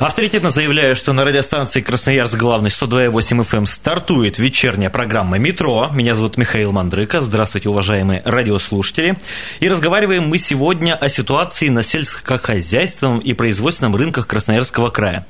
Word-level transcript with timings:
Авторитетно 0.00 0.50
заявляю, 0.50 0.96
что 0.96 1.12
на 1.12 1.26
радиостанции 1.26 1.82
Красноярск 1.82 2.34
главный 2.34 2.70
102.8 2.70 3.44
FM 3.44 3.58
эм 3.58 3.66
стартует 3.66 4.38
вечерняя 4.38 4.88
программа 4.88 5.36
«Метро». 5.36 5.90
Меня 5.92 6.14
зовут 6.14 6.38
Михаил 6.38 6.72
Мандрыка. 6.72 7.20
Здравствуйте, 7.20 7.68
уважаемые 7.68 8.22
радиослушатели. 8.24 9.18
И 9.60 9.68
разговариваем 9.68 10.26
мы 10.26 10.38
сегодня 10.38 10.96
о 10.96 11.10
ситуации 11.10 11.68
на 11.68 11.82
сельскохозяйственном 11.82 13.18
и 13.18 13.34
производственном 13.34 13.94
рынках 13.94 14.26
Красноярского 14.26 14.88
края. 14.88 15.26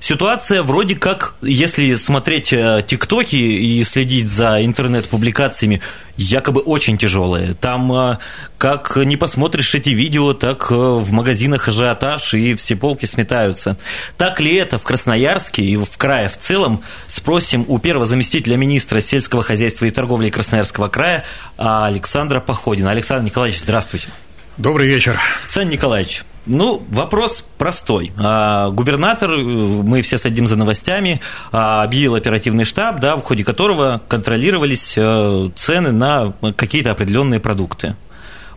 Ситуация 0.00 0.62
вроде 0.62 0.94
как, 0.94 1.34
если 1.42 1.94
смотреть 1.94 2.52
э, 2.52 2.82
тиктоки 2.86 3.36
и 3.36 3.82
следить 3.84 4.28
за 4.28 4.64
интернет-публикациями, 4.64 5.80
якобы 6.16 6.60
очень 6.60 6.98
тяжелая. 6.98 7.54
Там 7.54 7.92
э, 7.92 8.18
как 8.58 8.96
не 8.96 9.16
посмотришь 9.16 9.74
эти 9.74 9.90
видео, 9.90 10.32
так 10.34 10.70
э, 10.70 10.74
в 10.74 11.10
магазинах 11.12 11.68
ажиотаж 11.68 12.34
и 12.34 12.54
все 12.54 12.76
полки 12.76 13.06
сметаются. 13.06 13.76
Так 14.16 14.40
ли 14.40 14.54
это 14.54 14.78
в 14.78 14.82
Красноярске 14.82 15.62
и 15.64 15.76
в 15.76 15.96
крае 15.96 16.28
в 16.28 16.36
целом? 16.36 16.82
Спросим 17.08 17.64
у 17.68 17.78
первого 17.78 18.06
заместителя 18.06 18.56
министра 18.56 19.00
сельского 19.00 19.42
хозяйства 19.42 19.86
и 19.86 19.90
торговли 19.90 20.28
Красноярского 20.30 20.88
края 20.88 21.24
Александра 21.56 22.40
Походина. 22.40 22.90
Александр 22.90 23.24
Николаевич, 23.24 23.60
здравствуйте. 23.60 24.08
Добрый 24.56 24.86
вечер. 24.86 25.18
Александр 25.44 25.72
Николаевич, 25.72 26.22
ну, 26.46 26.82
вопрос 26.90 27.44
простой. 27.58 28.12
А, 28.16 28.70
губернатор, 28.70 29.32
э, 29.32 29.36
мы 29.36 30.02
все 30.02 30.18
следим 30.18 30.46
за 30.46 30.56
новостями, 30.56 31.20
а, 31.52 31.82
объявил 31.82 32.14
оперативный 32.14 32.64
штаб, 32.64 33.00
да, 33.00 33.16
в 33.16 33.22
ходе 33.22 33.44
которого 33.44 34.00
контролировались 34.08 34.94
э, 34.96 35.50
цены 35.54 35.92
на 35.92 36.34
какие-то 36.56 36.92
определенные 36.92 37.40
продукты. 37.40 37.96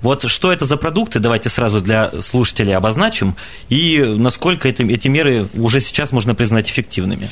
Вот 0.01 0.23
что 0.29 0.51
это 0.51 0.65
за 0.65 0.77
продукты, 0.77 1.19
давайте 1.19 1.49
сразу 1.49 1.81
для 1.81 2.09
слушателей 2.21 2.75
обозначим, 2.75 3.35
и 3.67 3.99
насколько 3.99 4.69
эти, 4.69 4.83
эти 4.83 5.09
меры 5.09 5.47
уже 5.55 5.81
сейчас 5.81 6.11
можно 6.11 6.35
признать 6.35 6.69
эффективными. 6.69 7.29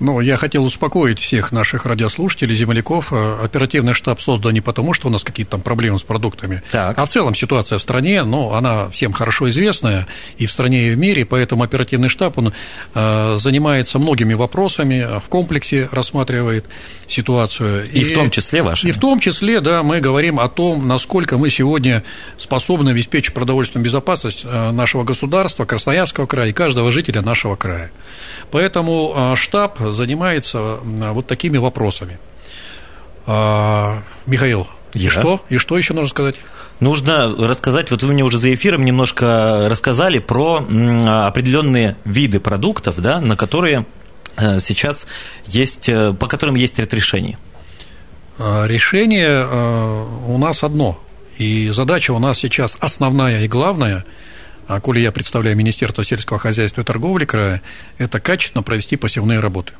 Ну, 0.00 0.20
я 0.20 0.36
хотел 0.36 0.64
успокоить 0.64 1.20
всех 1.20 1.52
наших 1.52 1.86
радиослушателей, 1.86 2.56
земляков. 2.56 3.12
Э, 3.12 3.38
оперативный 3.44 3.94
штаб 3.94 4.20
создан 4.20 4.52
не 4.52 4.60
потому, 4.60 4.92
что 4.92 5.08
у 5.08 5.10
нас 5.10 5.22
какие-то 5.22 5.52
там 5.52 5.60
проблемы 5.60 5.98
с 5.98 6.02
продуктами, 6.02 6.62
так. 6.72 6.98
а 6.98 7.04
в 7.04 7.08
целом 7.08 7.34
ситуация 7.34 7.78
в 7.78 7.82
стране, 7.82 8.24
ну, 8.24 8.52
она 8.54 8.88
всем 8.90 9.12
хорошо 9.12 9.48
известная 9.50 10.08
и 10.36 10.46
в 10.46 10.52
стране, 10.52 10.88
и 10.88 10.94
в 10.94 10.98
мире, 10.98 11.24
поэтому 11.24 11.62
оперативный 11.62 12.08
штаб, 12.08 12.38
он 12.38 12.52
э, 12.94 13.36
занимается 13.38 13.98
многими 13.98 14.34
вопросами, 14.34 15.20
в 15.20 15.28
комплексе 15.28 15.88
рассматривает 15.92 16.66
ситуацию. 17.06 17.84
И, 17.86 18.00
и 18.00 18.04
в 18.04 18.14
том 18.14 18.30
числе 18.30 18.62
ваши. 18.62 18.88
И 18.88 18.92
в 18.92 18.98
том 18.98 19.20
числе, 19.20 19.60
да, 19.60 19.82
мы 19.82 20.00
говорим 20.00 20.40
о 20.40 20.48
том, 20.48 20.88
насколько 20.88 21.38
мы 21.38 21.50
сегодня 21.50 22.02
способны 22.36 22.90
обеспечить 22.90 23.32
продовольственную 23.32 23.84
безопасность 23.84 24.44
э, 24.44 24.70
нашего 24.72 25.04
государства, 25.04 25.64
Красноярского 25.64 26.26
края 26.26 26.50
и 26.50 26.52
каждого 26.52 26.90
жителя 26.90 27.22
нашего 27.22 27.54
края. 27.54 27.92
Поэтому 28.50 29.14
э, 29.16 29.36
штаб 29.36 29.78
занимается 29.92 30.78
вот 30.82 31.26
такими 31.26 31.58
вопросами. 31.58 32.18
А, 33.26 34.02
Михаил, 34.26 34.66
и 34.92 35.08
что? 35.08 35.40
И 35.48 35.58
что 35.58 35.76
еще 35.76 35.94
нужно 35.94 36.10
сказать? 36.10 36.36
Нужно 36.80 37.34
рассказать, 37.36 37.90
вот 37.90 38.02
вы 38.02 38.12
мне 38.12 38.22
уже 38.22 38.38
за 38.38 38.54
эфиром 38.54 38.84
немножко 38.84 39.68
рассказали 39.68 40.18
про 40.18 40.58
определенные 41.26 41.96
виды 42.04 42.40
продуктов, 42.40 42.96
да, 42.98 43.20
на 43.20 43.36
которые 43.36 43.86
э, 44.36 44.60
сейчас 44.60 45.06
есть, 45.46 45.88
э, 45.88 46.12
по 46.12 46.26
которым 46.26 46.56
есть 46.56 46.78
ряд 46.78 46.92
решений. 46.92 47.36
А, 48.38 48.66
решение 48.66 49.28
э, 49.28 50.06
у 50.26 50.36
нас 50.38 50.62
одно, 50.62 51.00
и 51.38 51.70
задача 51.70 52.12
у 52.12 52.18
нас 52.18 52.38
сейчас 52.38 52.76
основная 52.80 53.44
и 53.44 53.48
главная– 53.48 54.04
а 54.66 54.80
коли 54.80 55.00
я 55.00 55.12
представляю 55.12 55.56
Министерство 55.56 56.04
сельского 56.04 56.38
хозяйства 56.38 56.80
и 56.80 56.84
торговли 56.84 57.24
края, 57.24 57.62
это 57.98 58.20
качественно 58.20 58.62
провести 58.62 58.96
посевные 58.96 59.40
работы. 59.40 59.74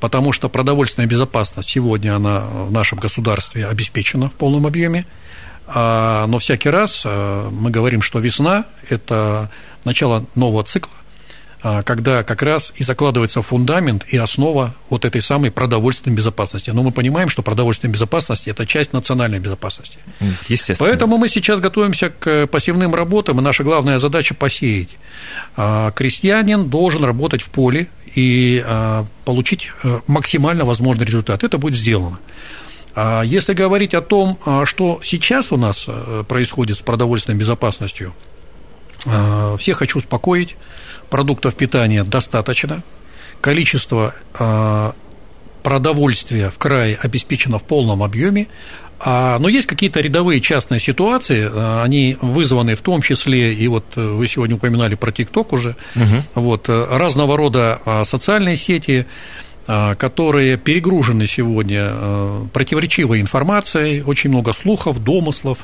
Потому 0.00 0.32
что 0.32 0.48
продовольственная 0.48 1.06
безопасность 1.06 1.68
сегодня 1.68 2.16
она 2.16 2.40
в 2.40 2.72
нашем 2.72 2.98
государстве 2.98 3.66
обеспечена 3.66 4.28
в 4.28 4.32
полном 4.32 4.66
объеме, 4.66 5.06
а, 5.66 6.26
но 6.26 6.38
всякий 6.38 6.70
раз 6.70 7.02
э, 7.04 7.48
мы 7.52 7.70
говорим, 7.70 8.02
что 8.02 8.18
весна– 8.18 8.64
это 8.88 9.50
начало 9.84 10.24
нового 10.34 10.64
цикла, 10.64 10.92
когда 11.62 12.22
как 12.22 12.42
раз 12.42 12.72
и 12.76 12.84
закладывается 12.84 13.42
фундамент 13.42 14.04
и 14.08 14.16
основа 14.16 14.74
вот 14.88 15.04
этой 15.04 15.20
самой 15.20 15.50
продовольственной 15.50 16.16
безопасности. 16.16 16.70
Но 16.70 16.82
мы 16.82 16.90
понимаем, 16.90 17.28
что 17.28 17.42
продовольственная 17.42 17.92
безопасность– 17.92 18.42
это 18.46 18.66
часть 18.66 18.92
национальной 18.92 19.38
безопасности. 19.38 19.98
Естественно. 20.48 20.88
Поэтому 20.88 21.18
мы 21.18 21.28
сейчас 21.28 21.60
готовимся 21.60 22.10
к 22.10 22.46
посевным 22.46 22.94
работам, 22.94 23.38
и 23.38 23.42
наша 23.42 23.64
главная 23.64 23.98
задача– 23.98 24.34
посеять. 24.38 24.90
А, 25.56 25.90
крестьянин 25.92 26.68
должен 26.68 27.04
работать 27.04 27.42
в 27.42 27.50
поле 27.50 27.88
и 28.14 28.62
а, 28.64 29.04
получить 29.24 29.70
э, 29.82 30.00
максимально 30.06 30.64
возможный 30.64 31.04
результат. 31.04 31.44
Это 31.44 31.58
будет 31.58 31.76
сделано. 31.76 32.18
Если 33.24 33.52
говорить 33.52 33.94
о 33.94 34.02
том, 34.02 34.36
что 34.64 35.00
сейчас 35.04 35.52
у 35.52 35.56
нас 35.56 35.84
э, 35.86 36.24
происходит 36.26 36.76
с 36.76 36.80
продовольственной 36.80 37.38
безопасностью, 37.38 38.14
всех 39.58 39.78
хочу 39.78 39.98
успокоить– 39.98 40.56
продуктов 41.10 41.56
питания 41.56 42.04
достаточно, 42.04 42.82
количество 43.42 44.14
а, 44.32 44.94
продовольствия 45.62 46.48
в 46.48 46.56
крае 46.56 46.96
обеспечено 46.96 47.58
в 47.58 47.64
полном 47.64 48.02
объеме, 48.02 48.46
а, 49.00 49.38
но 49.38 49.48
есть 49.48 49.66
какие-то 49.66 50.00
рядовые 50.00 50.40
частные 50.40 50.80
ситуации, 50.80 51.50
а, 51.52 51.82
они 51.82 52.16
вызваны 52.20 52.76
в 52.76 52.80
том 52.80 53.02
числе, 53.02 53.52
и 53.52 53.68
вот 53.68 53.84
э, 53.96 54.00
вы 54.00 54.28
сегодня 54.28 54.56
упоминали 54.56 54.94
про 54.94 55.10
ТикТок 55.10 55.52
уже, 55.52 55.76
угу. 55.96 56.42
вот, 56.42 56.68
э, 56.68 56.86
разного 56.90 57.36
рода 57.36 57.80
социальные 58.04 58.56
сети, 58.56 59.06
которые 59.66 60.56
перегружены 60.56 61.28
сегодня 61.28 61.90
э, 61.92 62.44
противоречивой 62.52 63.20
информацией, 63.20 64.02
очень 64.02 64.30
много 64.30 64.52
слухов, 64.52 64.98
домыслов, 65.04 65.58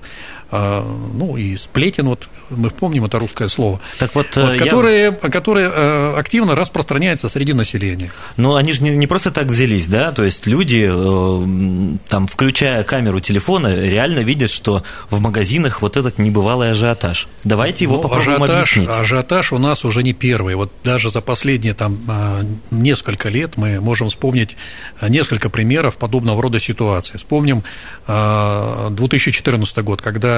ну 0.50 1.36
и 1.36 1.56
сплетен, 1.56 2.06
вот 2.06 2.28
мы 2.50 2.70
помним 2.70 3.04
это 3.04 3.18
русское 3.18 3.48
слово, 3.48 3.80
так 3.98 4.14
вот, 4.14 4.36
вот, 4.36 4.54
я... 4.54 4.58
которые, 4.58 5.12
которые 5.12 5.68
э, 5.68 6.14
активно 6.16 6.54
распространяются 6.54 7.28
среди 7.28 7.52
населения. 7.52 8.12
Но 8.36 8.54
они 8.54 8.72
же 8.72 8.82
не, 8.82 8.90
не 8.90 9.06
просто 9.06 9.30
так 9.30 9.46
взялись, 9.48 9.86
да, 9.86 10.12
то 10.12 10.24
есть 10.24 10.46
люди, 10.46 10.86
э, 10.88 11.98
там, 12.08 12.26
включая 12.26 12.84
камеру 12.84 13.20
телефона, 13.20 13.74
реально 13.74 14.20
видят, 14.20 14.50
что 14.50 14.84
в 15.10 15.20
магазинах 15.20 15.82
вот 15.82 15.96
этот 15.96 16.18
небывалый 16.18 16.70
ажиотаж. 16.70 17.28
Давайте 17.42 17.84
его 17.84 17.96
ну, 17.96 18.02
попробуем 18.02 18.42
ажиотаж, 18.42 18.56
объяснить. 18.62 18.88
Ажиотаж 18.88 19.52
у 19.52 19.58
нас 19.58 19.84
уже 19.84 20.02
не 20.02 20.12
первый. 20.12 20.54
Вот 20.54 20.70
даже 20.84 21.10
за 21.10 21.20
последние 21.20 21.74
там 21.74 21.98
э, 22.08 22.44
несколько 22.70 23.28
лет 23.28 23.56
мы 23.56 23.80
можем 23.80 24.08
вспомнить 24.08 24.56
несколько 25.02 25.48
примеров 25.50 25.96
подобного 25.96 26.40
рода 26.40 26.60
ситуации. 26.60 27.16
Вспомним 27.16 27.64
2014 28.06 29.78
год, 29.78 30.00
когда 30.00 30.35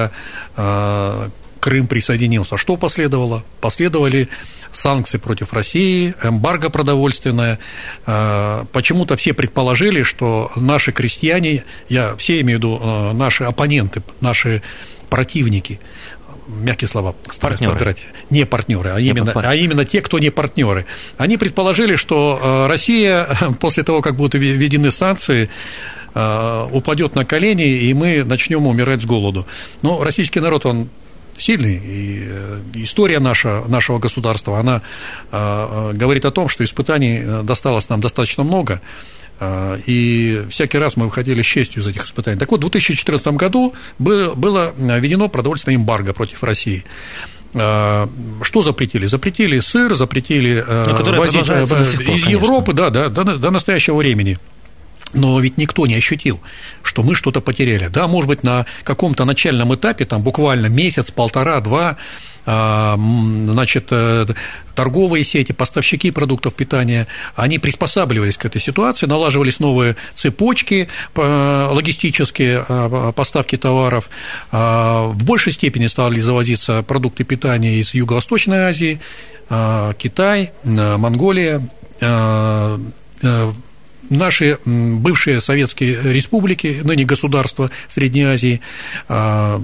Крым 1.59 1.87
присоединился. 1.87 2.57
Что 2.57 2.77
последовало? 2.77 3.43
Последовали 3.59 4.29
санкции 4.71 5.17
против 5.17 5.53
России, 5.53 6.13
эмбарго 6.23 6.69
продовольственное. 6.69 7.59
А, 8.05 8.65
почему-то 8.71 9.15
все 9.17 9.33
предположили, 9.33 10.03
что 10.03 10.51
наши 10.55 10.91
крестьяне, 10.91 11.63
я 11.89 12.15
все 12.15 12.39
имею 12.41 12.59
в 12.59 12.61
виду 12.61 12.79
а, 12.81 13.13
наши 13.13 13.43
оппоненты, 13.43 14.03
наши 14.21 14.61
противники, 15.09 15.79
мягкие 16.47 16.87
слова 16.87 17.15
партнеры. 17.41 17.73
подбирать, 17.73 17.97
не 18.29 18.45
партнеры, 18.45 18.91
а 18.91 18.99
именно, 18.99 19.33
а 19.35 19.55
именно 19.55 19.85
те, 19.85 20.01
кто 20.01 20.19
не 20.19 20.29
партнеры. 20.29 20.85
Они 21.17 21.37
предположили, 21.37 21.95
что 21.95 22.67
Россия 22.69 23.27
после 23.59 23.83
того, 23.83 24.01
как 24.01 24.15
будут 24.15 24.35
введены 24.35 24.91
санкции, 24.91 25.49
упадет 26.13 27.15
на 27.15 27.25
колени, 27.25 27.65
и 27.65 27.93
мы 27.93 28.23
начнем 28.23 28.65
умирать 28.65 29.01
с 29.01 29.05
голоду. 29.05 29.45
Но 29.81 30.03
российский 30.03 30.39
народ, 30.39 30.65
он 30.65 30.89
сильный. 31.41 31.75
И 31.75 32.23
э, 32.27 32.59
история 32.75 33.19
наша, 33.19 33.63
нашего 33.67 33.99
государства, 33.99 34.59
она 34.59 34.81
э, 35.31 35.89
э, 35.91 35.91
говорит 35.93 36.25
о 36.25 36.31
том, 36.31 36.49
что 36.49 36.63
испытаний 36.63 37.43
досталось 37.43 37.89
нам 37.89 38.01
достаточно 38.01 38.43
много. 38.43 38.81
И 39.85 40.43
всякий 40.49 40.77
раз 40.77 40.97
мы 40.97 41.05
выходили 41.05 41.41
с 41.41 41.45
честью 41.45 41.81
из 41.81 41.87
этих 41.87 42.05
испытаний. 42.05 42.37
Так 42.37 42.51
вот, 42.51 42.57
в 42.57 42.61
2014 42.69 43.25
году 43.27 43.73
было 43.97 44.73
введено 44.77 45.29
продовольственное 45.29 45.77
эмбарго 45.77 46.11
против 46.11 46.43
России. 46.43 46.83
что 47.53 48.61
запретили? 48.61 49.05
Запретили 49.05 49.59
сыр, 49.59 49.95
запретили 49.95 50.61
Но 50.67 51.21
возить 51.21 51.47
из 51.47 52.27
Европы, 52.27 52.73
да, 52.73 52.89
да, 52.89 53.07
до, 53.07 53.37
до 53.37 53.49
настоящего 53.49 53.95
времени. 53.95 54.37
Но 55.13 55.39
ведь 55.39 55.57
никто 55.57 55.87
не 55.87 55.95
ощутил, 55.95 56.39
что 56.83 57.03
мы 57.03 57.15
что-то 57.15 57.41
потеряли. 57.41 57.87
Да, 57.87 58.07
может 58.07 58.27
быть, 58.27 58.43
на 58.43 58.65
каком-то 58.83 59.25
начальном 59.25 59.73
этапе, 59.73 60.05
там 60.05 60.21
буквально 60.21 60.67
месяц, 60.67 61.11
полтора, 61.11 61.59
два, 61.61 61.97
а, 62.51 62.97
значит, 62.97 63.87
э, 63.91 64.25
торговые 64.73 65.23
сети, 65.23 65.51
поставщики 65.51 66.09
продуктов 66.09 66.55
питания, 66.55 67.07
они 67.35 67.59
приспосабливались 67.59 68.37
к 68.37 68.45
этой 68.45 68.59
ситуации, 68.59 69.05
налаживались 69.05 69.59
новые 69.59 69.97
цепочки 70.15 70.89
логистические 71.15 72.65
а, 72.67 73.11
поставки 73.11 73.55
товаров, 73.55 74.09
а, 74.51 75.07
в 75.09 75.23
большей 75.23 75.53
степени 75.53 75.85
стали 75.87 76.19
завозиться 76.19 76.81
продукты 76.81 77.23
питания 77.23 77.75
из 77.75 77.93
Юго-Восточной 77.93 78.59
Азии, 78.59 78.99
Китай, 79.97 80.51
Монголия, 80.63 81.67
наши 84.09 84.57
бывшие 84.65 85.41
советские 85.41 86.01
республики, 86.01 86.81
ныне 86.83 87.05
государства 87.05 87.71
Средней 87.87 88.23
Азии, 88.23 88.61
а, 89.07 89.61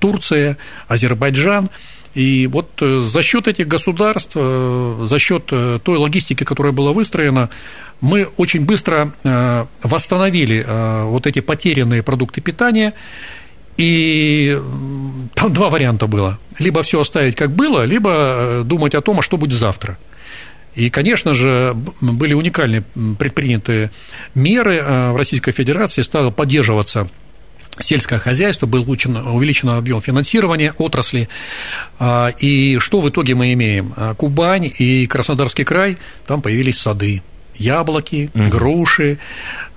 Турция, 0.00 0.56
Азербайджан. 0.88 1.70
И 2.14 2.48
вот 2.48 2.70
э, 2.82 3.00
за 3.00 3.22
счет 3.22 3.46
этих 3.46 3.68
государств, 3.68 4.32
э, 4.34 5.06
за 5.08 5.18
счет 5.18 5.44
э, 5.52 5.78
той 5.82 5.96
логистики, 5.96 6.42
которая 6.42 6.72
была 6.72 6.92
выстроена, 6.92 7.50
мы 8.00 8.28
очень 8.38 8.64
быстро 8.64 9.12
восстановили 9.82 10.64
вот 11.04 11.26
эти 11.26 11.40
потерянные 11.40 12.02
продукты 12.02 12.40
питания. 12.40 12.94
И 13.76 14.58
там 15.34 15.52
два 15.52 15.68
варианта 15.68 16.06
было. 16.06 16.38
Либо 16.58 16.82
все 16.82 17.02
оставить 17.02 17.34
как 17.34 17.50
было, 17.50 17.84
либо 17.84 18.62
думать 18.64 18.94
о 18.94 19.02
том, 19.02 19.18
а 19.18 19.22
что 19.22 19.36
будет 19.36 19.58
завтра. 19.58 19.98
И, 20.74 20.88
конечно 20.90 21.34
же, 21.34 21.74
были 22.00 22.34
уникальные 22.34 22.84
предприняты 23.18 23.90
меры 24.34 24.76
э, 24.76 25.10
в 25.10 25.16
Российской 25.16 25.52
Федерации, 25.52 26.02
стало 26.02 26.30
поддерживаться 26.30 27.08
сельское 27.78 28.18
хозяйство, 28.18 28.66
был 28.66 28.82
увеличен, 28.82 29.16
увеличен 29.16 29.70
объем 29.70 30.00
финансирования 30.00 30.74
отрасли. 30.78 31.28
А, 31.98 32.28
и 32.38 32.78
что 32.78 33.00
в 33.00 33.08
итоге 33.08 33.34
мы 33.34 33.52
имеем? 33.52 33.92
А, 33.96 34.14
Кубань 34.14 34.70
и 34.78 35.06
Краснодарский 35.06 35.64
край, 35.64 35.98
там 36.26 36.42
появились 36.42 36.78
сады, 36.78 37.22
яблоки, 37.60 38.30
угу. 38.34 38.48
груши, 38.48 39.18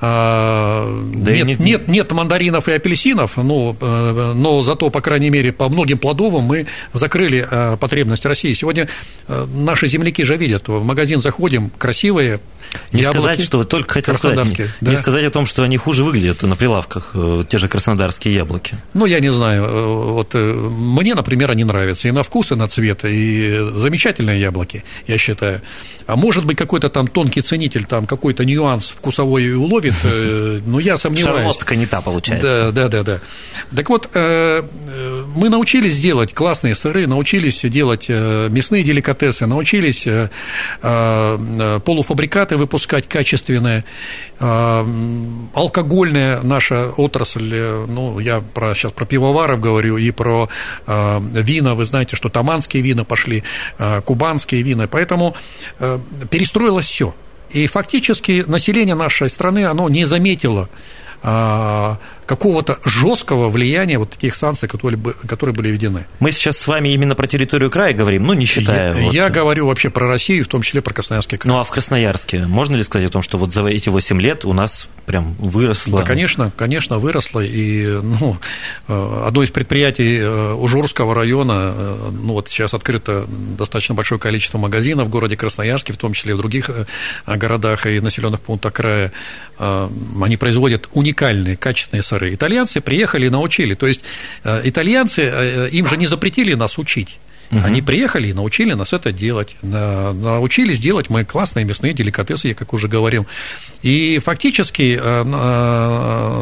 а, 0.06 1.02
да 1.14 1.32
нет, 1.32 1.60
не... 1.60 1.72
нет, 1.72 1.88
нет 1.88 2.12
мандаринов 2.12 2.68
и 2.68 2.74
апельсинов, 2.74 3.38
но, 3.38 3.76
э, 3.80 4.34
но 4.36 4.62
зато, 4.62 4.90
по 4.90 5.00
крайней 5.00 5.30
мере, 5.30 5.54
по 5.54 5.70
многим 5.70 5.98
плодовым 5.98 6.44
мы 6.44 6.66
закрыли 6.92 7.48
э, 7.50 7.78
потребность 7.78 8.26
России. 8.26 8.52
Сегодня 8.52 8.90
э, 9.30 9.46
наши 9.54 9.88
земляки 9.88 10.24
же 10.24 10.36
видят, 10.36 10.68
в 10.68 10.84
магазин 10.84 11.22
заходим, 11.22 11.72
красивые 11.78 12.42
не 12.92 13.02
яблоки, 13.02 13.20
сказать, 13.20 13.42
что 13.42 13.64
только 13.64 13.94
хотел 13.96 14.16
сказать, 14.16 14.58
не, 14.60 14.68
да. 14.82 14.92
не 14.92 14.98
сказать 14.98 15.26
о 15.26 15.30
том, 15.30 15.46
что 15.46 15.64
они 15.64 15.78
хуже 15.78 16.04
выглядят 16.04 16.44
на 16.44 16.56
прилавках, 16.56 17.16
те 17.50 17.58
же 17.58 17.68
краснодарские 17.68 18.34
яблоки. 18.34 18.78
Ну, 18.94 19.06
я 19.06 19.20
не 19.20 19.30
знаю, 19.30 20.14
вот 20.14 20.34
мне, 20.34 21.16
например, 21.16 21.52
они 21.52 21.64
нравятся 21.64 22.08
и 22.08 22.12
на 22.12 22.24
вкус, 22.24 22.52
и 22.52 22.56
на 22.56 22.68
цвет, 22.68 23.06
и 23.06 23.72
замечательные 23.76 24.40
яблоки, 24.40 24.84
я 25.08 25.18
считаю. 25.18 25.62
А 26.06 26.16
может 26.16 26.46
быть, 26.46 26.58
какой-то 26.58 26.90
там 26.90 27.08
тонкий 27.08 27.42
ценитель, 27.42 27.86
там 27.86 28.06
какой-то 28.06 28.44
нюанс 28.46 28.90
вкусовой 28.90 29.54
уловит, 29.54 29.94
э, 30.04 30.60
но 30.66 30.80
я 30.80 30.98
сомневаюсь. 30.98 31.38
Шарлотка 31.38 31.76
не 31.76 31.86
та 31.86 32.02
получается. 32.02 32.72
Да, 32.72 32.90
да, 32.90 32.90
да, 32.90 33.04
да. 33.04 33.20
Так 33.76 33.90
вот, 33.90 34.10
э, 34.14 34.20
э, 34.20 35.26
мы 35.36 35.50
научились 35.50 35.98
делать 36.00 36.34
классные 36.34 36.76
сыры, 36.76 37.08
научились 37.08 37.62
делать 37.64 38.10
мясные 38.10 38.84
деликатесы, 38.84 39.46
научились 39.46 40.06
полуфабрикаты 40.82 42.58
выпускать 42.64 43.08
качественные, 43.08 43.86
алкогольная 44.40 46.42
наша 46.42 46.90
отрасль, 46.90 47.86
ну, 47.88 48.20
я 48.20 48.42
про, 48.42 48.74
сейчас 48.74 48.92
про 48.92 49.06
пивоваров 49.06 49.60
говорю, 49.60 49.98
и 49.98 50.12
про 50.12 50.50
вина, 50.88 51.76
вы 51.76 51.86
знаете, 51.86 52.16
что 52.16 52.30
таманские 52.30 52.82
вина 52.82 53.04
пошли, 53.04 53.44
кубанские 54.06 54.64
вина, 54.64 54.88
поэтому 54.88 55.36
перестроилось 56.30 56.86
все. 56.86 57.14
И 57.54 57.68
фактически 57.68 58.44
население 58.48 58.96
нашей 58.96 59.30
страны, 59.30 59.66
оно 59.66 59.88
не 59.88 60.06
заметило 60.06 60.70
а, 61.22 62.00
какого-то 62.26 62.80
жесткого 62.86 63.50
влияния 63.50 63.98
вот 63.98 64.12
таких 64.12 64.36
санкций, 64.36 64.70
которые, 64.70 65.00
которые 65.28 65.56
были 65.56 65.70
введены. 65.70 66.06
Мы 66.20 66.32
сейчас 66.32 66.58
с 66.58 66.68
вами 66.68 66.90
именно 66.90 67.16
про 67.16 67.28
территорию 67.28 67.70
края 67.70 67.94
говорим, 67.94 68.24
ну, 68.24 68.34
не 68.34 68.46
считая... 68.46 68.96
Я, 68.96 69.04
вот... 69.04 69.14
я 69.14 69.30
говорю 69.30 69.68
вообще 69.68 69.90
про 69.90 70.08
Россию, 70.08 70.44
в 70.46 70.48
том 70.48 70.62
числе 70.62 70.82
про 70.82 70.94
Красноярский 70.94 71.38
край. 71.38 71.54
Ну, 71.54 71.60
а 71.60 71.64
в 71.64 71.70
Красноярске 71.70 72.46
можно 72.48 72.76
ли 72.76 72.84
сказать 72.84 73.10
о 73.10 73.12
том, 73.12 73.22
что 73.22 73.38
вот 73.38 73.54
за 73.54 73.66
эти 73.68 73.90
8 73.90 74.22
лет 74.22 74.46
у 74.46 74.54
нас 74.54 74.88
прям 75.06 75.34
выросло? 75.36 76.00
Да, 76.00 76.06
конечно, 76.06 76.52
конечно, 76.56 77.00
выросло. 77.00 77.42
И, 77.42 77.86
ну, 77.86 78.38
э, 78.88 79.24
одно 79.26 79.44
из 79.44 79.52
предприятий 79.52 80.20
э, 80.20 80.54
Ужурского 80.54 81.14
района, 81.14 81.74
э, 81.76 82.10
ну, 82.12 82.34
вот 82.34 82.50
сейчас 82.50 82.74
открыто 82.74 83.26
достаточно 83.58 83.96
большое 83.96 84.20
количество 84.20 84.58
магазинов 84.58 85.08
в 85.08 85.10
городе 85.10 85.36
Красноярске, 85.36 85.94
в 85.94 85.98
том 85.98 86.14
числе 86.14 86.32
и 86.32 86.36
в 86.36 86.38
других 86.38 86.70
городах 87.26 87.86
и 87.86 88.00
населенных 88.00 88.42
пунктах 88.42 88.74
края. 88.74 89.12
Они 89.60 90.38
производят 90.38 90.90
уникальные, 90.94 91.56
качественные 91.58 92.04
профессоры, 92.14 92.34
итальянцы 92.34 92.82
приехали 92.82 93.28
и 93.28 93.30
научили. 93.30 93.76
То 93.76 93.88
есть 93.88 94.04
э, 94.44 94.62
итальянцы, 94.64 95.24
э, 95.24 95.70
им 95.70 95.88
же 95.88 95.98
не 95.98 96.08
запретили 96.08 96.54
нас 96.56 96.78
учить. 96.78 97.20
Угу. 97.54 97.66
Они 97.66 97.82
приехали 97.82 98.30
и 98.30 98.34
научили 98.34 98.74
нас 98.74 98.94
это 98.94 99.12
делать. 99.12 99.56
Научились 99.62 100.80
делать 100.80 101.10
мы 101.10 101.24
классные 101.24 101.66
мясные 101.66 101.94
деликатесы, 101.94 102.50
я 102.50 102.54
как 102.56 102.74
уже 102.74 102.88
говорил. 102.88 103.28
И 103.82 104.20
фактически 104.20 104.98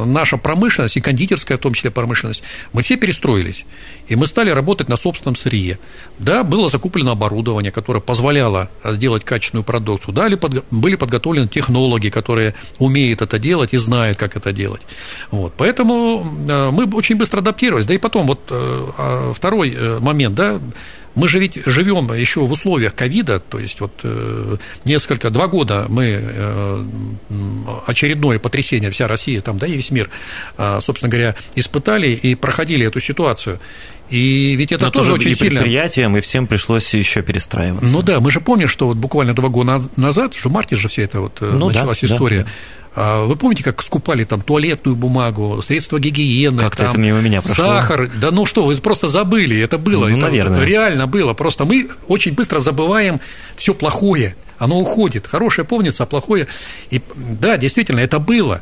наша 0.06 0.38
промышленность, 0.38 0.98
и 0.98 1.02
кондитерская 1.02 1.58
в 1.58 1.62
том 1.62 1.74
числе 1.74 1.92
промышленность, 1.92 2.44
мы 2.72 2.82
все 2.82 2.98
перестроились. 2.98 3.66
И 4.08 4.16
мы 4.16 4.28
стали 4.28 4.50
работать 4.52 4.90
на 4.90 4.98
собственном 4.98 5.36
сырье. 5.36 5.80
Да, 6.20 6.44
было 6.44 6.70
закуплено 6.70 7.12
оборудование, 7.12 7.72
которое 7.72 8.00
позволяло 8.00 8.70
сделать 8.84 9.24
качественную 9.24 9.64
продукцию. 9.64 10.14
Да, 10.14 10.30
были 10.70 10.96
подготовлены 10.96 11.48
технологи, 11.48 12.10
которые 12.10 12.56
умеют 12.78 13.22
это 13.22 13.40
делать 13.40 13.74
и 13.74 13.78
знают, 13.78 14.18
как 14.18 14.36
это 14.36 14.52
делать. 14.52 14.82
Вот. 15.32 15.54
Поэтому 15.58 16.24
мы 16.24 16.86
очень 16.94 17.16
быстро 17.16 17.40
адаптировались. 17.40 17.86
Да 17.86 17.94
и 17.94 17.98
потом, 17.98 18.28
вот 18.28 18.42
а, 18.50 19.34
второй 19.34 20.00
момент, 20.00 20.36
да, 20.36 20.60
мы 21.16 21.28
же 21.28 21.40
ведь 21.40 21.60
живем 21.66 22.14
еще 22.14 22.42
в 22.42 22.52
условиях 22.52 22.96
ковида, 22.96 23.40
то 23.40 23.60
есть 23.60 23.80
вот 23.82 23.92
э, 24.04 24.58
несколько, 24.86 25.30
два 25.30 25.48
года 25.48 25.86
мы 25.90 26.20
э, 26.22 26.84
очередное 27.86 28.40
потрясение, 28.40 28.92
вся 28.92 29.08
Россия 29.08 29.42
там, 29.42 29.58
да, 29.58 29.68
и 29.68 29.74
весь 29.74 29.92
мир, 29.92 30.10
э, 30.58 30.80
собственно 30.82 31.10
говоря, 31.10 31.36
испытали 31.56 32.12
и 32.12 32.36
проходили 32.36 32.88
эту 32.88 33.00
ситуацию. 33.00 33.60
И 34.10 34.56
ведь 34.56 34.74
это 34.74 34.86
Но 34.86 34.92
тоже, 34.92 35.12
тоже 35.12 35.20
очень 35.22 35.32
и 35.32 35.36
сильно. 35.36 35.60
предприятиям, 35.60 36.18
и 36.18 36.22
всем 36.22 36.46
пришлось 36.46 36.94
еще 36.94 37.22
перестраиваться. 37.22 37.88
Ну 37.90 38.02
да, 38.02 38.20
мы 38.20 38.30
же 38.30 38.42
помним, 38.42 38.68
что 38.68 38.88
вот 38.88 38.98
буквально 38.98 39.34
два 39.34 39.48
года 39.48 39.82
назад, 39.96 40.34
что 40.34 40.50
в 40.50 40.52
марте 40.52 40.76
же 40.76 40.90
все 40.90 41.04
это 41.04 41.22
вот 41.22 41.40
ну, 41.40 41.70
началась 41.70 42.02
да, 42.02 42.08
история. 42.08 42.44
Да. 42.44 42.50
А 42.50 42.81
вы 42.96 43.36
помните, 43.38 43.64
как 43.64 43.82
скупали 43.84 44.26
там 44.26 44.42
туалетную 44.42 44.98
бумагу, 44.98 45.62
средства 45.66 45.98
гигиены, 46.00 46.62
как-то 46.62 46.86
это 46.86 46.98
мимо 46.98 47.22
меня 47.22 47.42
прошло. 47.42 47.66
сахар? 47.66 48.12
Да 48.20 48.32
ну 48.32 48.46
что, 48.46 48.66
вы 48.66 48.76
просто 48.76 49.08
забыли, 49.08 49.62
это 49.62 49.78
было, 49.78 50.08
ну, 50.08 50.18
это 50.18 50.26
наверное. 50.26 50.66
реально 50.66 51.08
было. 51.08 51.34
Просто 51.34 51.64
мы 51.64 51.90
очень 52.08 52.34
быстро 52.34 52.60
забываем 52.60 53.22
все 53.56 53.74
плохое, 53.74 54.36
оно 54.58 54.78
уходит. 54.80 55.26
Хорошее 55.26 55.66
помнится, 55.66 56.04
а 56.04 56.06
плохое. 56.06 56.48
И 56.90 57.02
да, 57.16 57.58
действительно, 57.58 58.00
это 58.00 58.20
было. 58.20 58.62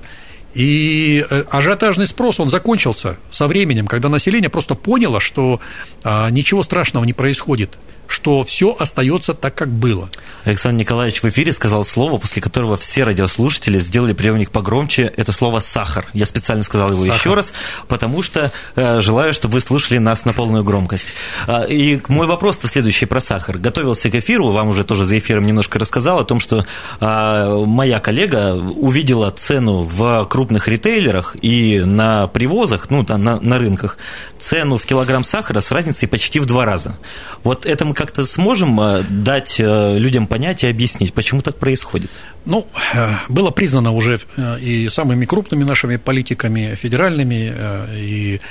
И 0.54 1.26
э, 1.30 1.44
ажиотажный 1.50 2.08
спрос, 2.08 2.40
он 2.40 2.50
закончился 2.50 3.18
со 3.32 3.48
временем, 3.48 3.88
когда 3.88 4.10
население 4.10 4.50
просто 4.50 4.76
поняло, 4.76 5.20
что 5.20 5.60
а, 6.04 6.30
ничего 6.30 6.64
страшного 6.64 7.04
не 7.06 7.14
происходит 7.14 7.78
что 8.10 8.44
все 8.44 8.76
остается 8.78 9.34
так, 9.34 9.54
как 9.54 9.70
было. 9.70 10.10
Александр 10.44 10.80
Николаевич 10.80 11.22
в 11.22 11.30
эфире 11.30 11.54
сказал 11.54 11.86
слово, 11.86 12.18
после 12.18 12.42
которого 12.42 12.76
все 12.76 13.04
радиослушатели 13.04 13.78
сделали 13.80 14.14
приемник 14.14 14.50
погромче. 14.50 15.14
Это 15.16 15.32
слово 15.32 15.60
«сахар». 15.60 16.08
Я 16.14 16.26
специально 16.26 16.64
сказал 16.64 16.92
его 16.92 17.06
сахар. 17.06 17.20
еще 17.20 17.34
раз, 17.36 17.54
потому 17.88 18.24
что 18.24 18.52
э, 18.76 19.00
желаю, 19.00 19.32
чтобы 19.34 19.56
вы 19.56 19.60
слушали 19.62 20.00
нас 20.00 20.26
на 20.26 20.34
полную 20.34 20.64
громкость. 20.64 21.06
А, 21.46 21.66
и 21.66 22.02
мой 22.08 22.26
вопрос-то 22.26 22.68
следующий 22.68 23.06
про 23.06 23.22
сахар. 23.22 23.60
Готовился 23.60 24.10
к 24.10 24.16
эфиру, 24.16 24.52
вам 24.52 24.70
уже 24.70 24.84
тоже 24.84 25.06
за 25.06 25.20
эфиром 25.20 25.46
немножко 25.46 25.78
рассказал 25.78 26.20
о 26.20 26.24
том, 26.24 26.40
что 26.40 26.66
а, 27.00 27.64
моя 27.64 28.00
коллега 28.00 28.56
увидела 28.56 29.30
цену 29.30 29.84
в 29.84 30.26
крупных 30.50 30.68
ритейлерах 30.68 31.36
и 31.44 31.80
на 31.86 32.26
привозах, 32.28 32.90
ну, 32.90 33.06
на, 33.08 33.40
на 33.40 33.60
рынках, 33.60 33.98
цену 34.40 34.78
в 34.78 34.86
килограмм 34.86 35.24
сахара 35.24 35.60
с 35.60 35.72
разницей 35.72 36.08
почти 36.08 36.40
в 36.40 36.48
два 36.48 36.66
раза. 36.66 36.98
Вот 37.44 37.68
это 37.68 37.86
мы 37.86 37.94
как-то 37.94 38.26
сможем 38.26 38.82
э, 38.82 39.04
дать 39.08 39.60
э, 39.60 39.98
людям 40.00 40.26
понять 40.26 40.64
и 40.64 40.68
объяснить, 40.68 41.14
почему 41.14 41.42
так 41.42 41.58
происходит? 41.58 42.10
Ну, 42.46 42.66
э, 42.96 43.10
было 43.30 43.52
признано 43.52 43.92
уже 43.92 44.20
и 44.60 44.90
самыми 44.90 45.26
крупными 45.26 45.64
нашими 45.64 45.98
политиками, 45.98 46.76
федеральными, 46.76 47.54
и 47.94 48.42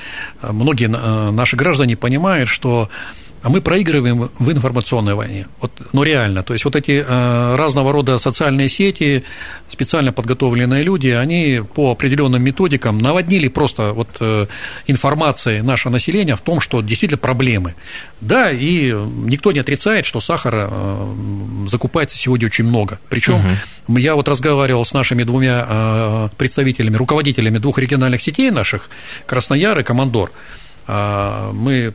многие 0.42 0.86
наши 1.32 1.56
граждане 1.56 1.96
понимают, 1.96 2.48
что 2.48 2.88
а 3.42 3.48
мы 3.48 3.60
проигрываем 3.60 4.30
в 4.38 4.50
информационной 4.50 5.14
войне. 5.14 5.46
Вот, 5.60 5.72
ну, 5.92 6.02
реально. 6.02 6.42
То 6.42 6.52
есть, 6.52 6.64
вот 6.64 6.76
эти 6.76 7.04
э, 7.06 7.56
разного 7.56 7.92
рода 7.92 8.18
социальные 8.18 8.68
сети, 8.68 9.24
специально 9.68 10.12
подготовленные 10.12 10.82
люди, 10.82 11.08
они 11.08 11.62
по 11.74 11.92
определенным 11.92 12.42
методикам 12.42 12.98
наводнили 12.98 13.48
просто 13.48 13.92
вот 13.92 14.08
э, 14.20 14.46
информацией 14.86 15.62
наше 15.62 15.90
население 15.90 16.36
в 16.36 16.40
том, 16.40 16.60
что 16.60 16.80
действительно 16.80 17.18
проблемы. 17.18 17.74
Да, 18.20 18.50
и 18.50 18.92
никто 18.92 19.52
не 19.52 19.60
отрицает, 19.60 20.04
что 20.04 20.20
сахара 20.20 20.68
э, 20.70 21.14
закупается 21.68 22.18
сегодня 22.18 22.46
очень 22.46 22.64
много. 22.64 22.98
Причем 23.08 23.34
угу. 23.86 23.98
я 23.98 24.14
вот 24.14 24.28
разговаривал 24.28 24.84
с 24.84 24.92
нашими 24.92 25.22
двумя 25.22 25.66
э, 25.68 26.28
представителями, 26.36 26.96
руководителями 26.96 27.58
двух 27.58 27.78
региональных 27.78 28.22
сетей 28.22 28.50
наших, 28.50 28.90
Краснояр 29.26 29.78
и 29.78 29.82
Командор. 29.82 30.32
А, 30.90 31.52
мы 31.52 31.92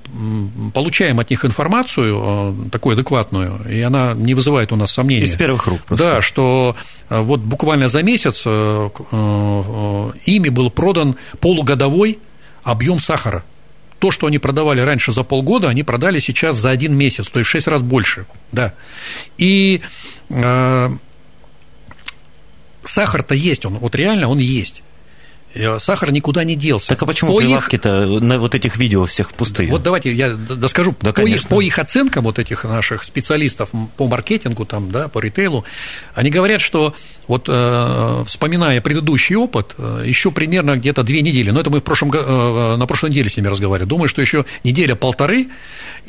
получаем 0.72 1.20
от 1.20 1.32
них 1.32 1.44
информацию 1.46 2.16
а, 2.16 2.56
такую 2.70 2.94
адекватную, 2.94 3.60
и 3.68 3.82
она 3.82 4.14
не 4.14 4.36
вызывает 4.36 4.72
у 4.72 4.76
нас 4.76 4.92
сомнений. 4.92 5.24
Из 5.24 5.36
первых 5.36 5.66
рук. 5.66 5.82
Просто. 5.82 6.06
Да, 6.06 6.22
что 6.22 6.76
а, 7.10 7.24
вот 7.24 7.40
буквально 7.40 7.90
за 7.90 8.04
месяц 8.04 8.46
ими 8.46 10.50
был 10.50 10.70
продан 10.70 11.16
полугодовой 11.40 12.20
объем 12.62 13.02
сахара. 13.02 13.44
То, 13.98 14.12
что 14.12 14.28
они 14.28 14.38
продавали 14.38 14.82
раньше 14.82 15.12
за 15.12 15.24
полгода, 15.24 15.70
они 15.70 15.82
продали 15.82 16.20
сейчас 16.20 16.58
за 16.58 16.70
один 16.70 16.96
месяц, 16.96 17.30
то 17.30 17.40
есть 17.40 17.50
в 17.50 17.52
6 17.52 17.68
раз 17.68 17.82
больше. 17.82 18.28
Да. 18.52 18.76
И 19.40 19.82
сахар-то 22.84 23.34
есть, 23.34 23.66
он 23.66 23.80
вот 23.80 23.96
реально 23.96 24.28
он 24.28 24.38
есть. 24.38 24.83
Э, 25.54 25.78
сахар 25.80 26.12
никуда 26.12 26.44
не 26.44 26.56
делся. 26.56 26.90
Так 26.90 27.04
а 27.04 27.06
почему 27.06 27.34
по 27.34 27.40
прилавки-то 27.40 28.04
их... 28.04 28.22
на 28.22 28.40
вот 28.40 28.56
этих 28.56 28.78
видео 28.78 29.06
всех 29.06 29.32
пустые? 29.32 29.70
Вот 29.70 29.84
давайте 29.84 30.12
я 30.12 30.34
доскажу. 30.34 30.96
Да, 31.02 31.14
по, 31.14 31.22
их, 31.22 31.48
по 31.48 31.62
их 31.62 31.78
оценкам 31.78 32.24
вот 32.24 32.40
этих 32.40 32.64
наших 32.64 33.04
специалистов 33.04 33.70
по 33.98 34.08
маркетингу, 34.08 34.66
там, 34.66 34.92
да, 34.92 35.08
по 35.08 35.20
ритейлу, 35.20 35.64
они 36.16 36.32
говорят, 36.32 36.62
что 36.62 36.96
вот 37.28 37.48
э, 37.48 38.24
вспоминая 38.26 38.82
предыдущий 38.82 39.36
опыт, 39.36 39.76
э, 39.78 40.04
еще 40.06 40.32
примерно 40.32 40.76
где-то 40.76 41.04
две 41.04 41.22
недели, 41.22 41.52
но 41.52 41.60
это 41.60 41.70
мы 41.70 41.80
в 41.80 41.84
прошлом, 41.84 42.12
э, 42.12 42.76
на 42.78 42.86
прошлой 42.86 43.10
неделе 43.10 43.30
с 43.30 43.38
ними 43.38 43.48
разговаривали, 43.48 43.88
думаю, 43.88 44.08
что 44.08 44.22
еще 44.22 44.46
неделя-полторы, 44.64 45.48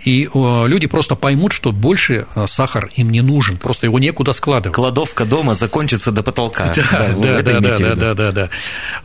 и 0.04 0.28
э, 0.32 0.64
люди 0.66 0.86
просто 0.86 1.14
поймут, 1.14 1.52
что 1.52 1.72
больше 1.72 2.26
э, 2.34 2.46
сахар 2.46 2.90
им 2.96 3.10
не 3.10 3.20
нужен, 3.20 3.56
просто 3.56 3.86
его 3.86 3.98
некуда 3.98 4.32
складывать. 4.32 4.74
Кладовка 4.74 5.24
дома 5.24 5.54
закончится 5.54 6.10
до 6.12 6.22
потолка. 6.22 6.74
Да, 7.24 7.42
да, 7.42 7.42
да, 7.42 7.60
да, 7.60 7.78
да, 7.78 7.94
да, 7.94 8.14
да, 8.14 8.32
да. 8.32 8.50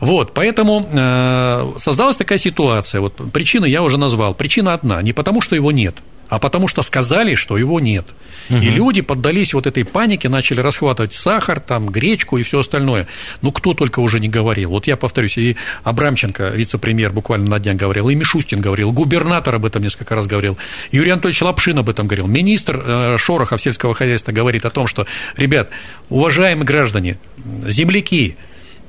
Вот, 0.00 0.34
поэтому 0.34 0.86
э, 0.92 1.78
создалась 1.78 2.16
такая 2.16 2.38
ситуация. 2.38 3.00
Вот 3.00 3.16
причины 3.32 3.66
я 3.66 3.82
уже 3.82 3.98
назвал. 3.98 4.34
Причина 4.34 4.74
одна, 4.74 5.00
не 5.02 5.12
потому, 5.12 5.40
что 5.40 5.54
его 5.56 5.72
нет, 5.72 5.96
а 6.30 6.38
потому 6.38 6.68
что 6.68 6.82
сказали, 6.82 7.34
что 7.34 7.58
его 7.58 7.80
нет. 7.80 8.06
Угу. 8.48 8.58
И 8.58 8.70
люди 8.70 9.02
поддались 9.02 9.52
вот 9.52 9.66
этой 9.66 9.84
панике, 9.84 10.28
начали 10.28 10.60
расхватывать 10.60 11.12
сахар, 11.12 11.60
там, 11.60 11.88
гречку 11.88 12.38
и 12.38 12.42
все 12.44 12.60
остальное. 12.60 13.08
Ну, 13.42 13.52
кто 13.52 13.74
только 13.74 14.00
уже 14.00 14.20
не 14.20 14.28
говорил. 14.28 14.70
Вот 14.70 14.86
я 14.86 14.96
повторюсь, 14.96 15.36
и 15.36 15.56
Абрамченко, 15.82 16.50
вице-премьер, 16.50 17.12
буквально 17.12 17.50
на 17.50 17.58
днях 17.58 17.76
говорил, 17.76 18.08
и 18.08 18.14
Мишустин 18.14 18.60
говорил, 18.60 18.92
губернатор 18.92 19.56
об 19.56 19.66
этом 19.66 19.82
несколько 19.82 20.14
раз 20.14 20.26
говорил, 20.26 20.56
Юрий 20.92 21.10
Анатольевич 21.10 21.42
Лапшин 21.42 21.78
об 21.78 21.90
этом 21.90 22.06
говорил, 22.06 22.28
министр 22.28 22.76
э, 22.76 23.18
Шорохов 23.18 23.60
сельского 23.60 23.94
хозяйства 23.94 24.30
говорит 24.30 24.64
о 24.64 24.70
том, 24.70 24.86
что, 24.86 25.06
ребят, 25.36 25.70
уважаемые 26.08 26.64
граждане, 26.64 27.18
земляки, 27.66 28.36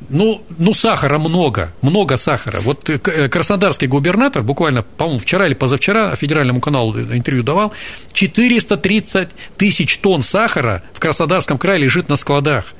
ну, 0.09 0.43
ну, 0.57 0.73
сахара 0.73 1.17
много, 1.19 1.73
много 1.81 2.17
сахара. 2.17 2.59
Вот 2.61 2.89
э, 2.89 2.99
э, 3.03 3.29
краснодарский 3.29 3.87
губернатор 3.87 4.43
буквально, 4.43 4.81
по-моему, 4.81 5.19
вчера 5.19 5.45
или 5.45 5.53
позавчера 5.53 6.15
федеральному 6.15 6.59
каналу 6.59 6.99
интервью 6.99 7.43
давал, 7.43 7.73
430 8.13 9.29
тысяч 9.57 9.97
тонн 9.97 10.23
сахара 10.23 10.83
в 10.93 10.99
Краснодарском 10.99 11.57
крае 11.57 11.79
лежит 11.79 12.09
на 12.09 12.15
складах. 12.15 12.73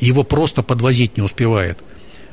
Его 0.00 0.24
просто 0.24 0.62
подвозить 0.62 1.16
не 1.16 1.22
успевает. 1.22 1.78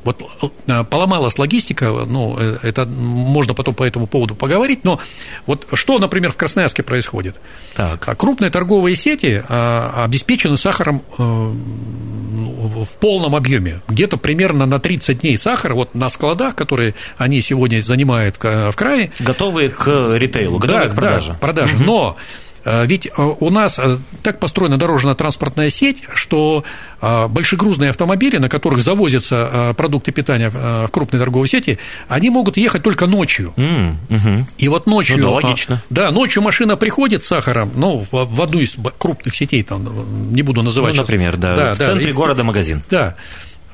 Вот 0.03 0.24
э, 0.68 0.84
поломалась 0.84 1.38
логистика, 1.38 1.86
ну, 2.06 2.38
это 2.38 2.86
можно 2.86 3.53
потом 3.53 3.75
по 3.75 3.84
этому 3.84 4.08
поводу 4.08 4.36
поговорить, 4.36 4.84
но 4.84 5.00
вот 5.46 5.68
что, 5.74 5.98
например, 6.00 6.32
в 6.32 6.38
Красноярске 6.38 6.84
происходит? 6.84 7.39
Так. 7.75 8.08
А 8.08 8.15
крупные 8.15 8.50
торговые 8.50 8.96
сети 8.96 9.44
а, 9.48 10.03
обеспечены 10.06 10.58
сахаром 10.58 11.03
в 11.18 12.88
полном 13.00 13.36
объеме, 13.36 13.82
где-то 13.88 14.18
примерно 14.18 14.65
на 14.65 14.79
30 14.79 15.20
дней 15.20 15.38
сахар 15.38 15.74
вот 15.74 15.96
на 15.96 16.10
складах, 16.10 16.56
которые 16.56 16.96
они 17.18 17.41
сегодня 17.41 17.82
занимают 17.82 18.38
в 18.41 18.74
крае. 18.75 19.12
Готовые 19.20 19.70
к 19.70 19.88
ритейлу, 20.18 20.60
готовые 20.60 20.88
да, 20.88 20.94
к 20.94 20.96
продаже. 20.96 21.32
Да, 21.32 21.38
продаже. 21.39 21.75
Угу. 21.75 21.84
Но 21.84 22.18
э, 22.18 22.49
ведь 22.85 23.07
э, 23.07 23.11
у 23.17 23.49
нас 23.49 23.79
э, 23.79 23.97
так 24.21 24.39
построена 24.39 24.77
дорожно-транспортная 24.77 25.69
сеть, 25.69 26.03
что 26.13 26.63
большегрузные 27.01 27.91
автомобили, 27.91 28.38
на 28.38 28.49
которых 28.49 28.81
завозятся 28.81 29.73
продукты 29.77 30.11
питания 30.11 30.49
в 30.49 30.89
крупной 30.91 31.17
торговой 31.17 31.47
сети, 31.47 31.79
они 32.09 32.29
могут 32.29 32.57
ехать 32.57 32.83
только 32.83 33.07
ночью. 33.07 33.53
Mm, 33.55 33.95
угу. 34.09 34.47
И 34.57 34.67
вот 34.67 34.85
ночью... 34.85 35.17
Ну, 35.17 35.23
да, 35.23 35.29
логично. 35.29 35.81
Да, 35.89 36.11
ночью 36.11 36.43
машина 36.43 36.75
приходит 36.75 37.23
с 37.23 37.27
сахаром, 37.27 37.71
ну, 37.75 38.05
в 38.11 38.41
одну 38.41 38.59
из 38.59 38.75
крупных 38.97 39.33
сетей, 39.33 39.63
там, 39.63 40.33
не 40.33 40.41
буду 40.41 40.61
называть 40.61 40.93
Ну, 40.93 41.03
например, 41.03 41.38
да, 41.38 41.55
да, 41.55 41.73
в 41.73 41.77
да, 41.77 41.85
центре 41.85 42.09
и, 42.09 42.13
города 42.13 42.43
магазин. 42.43 42.83
Да. 42.89 43.15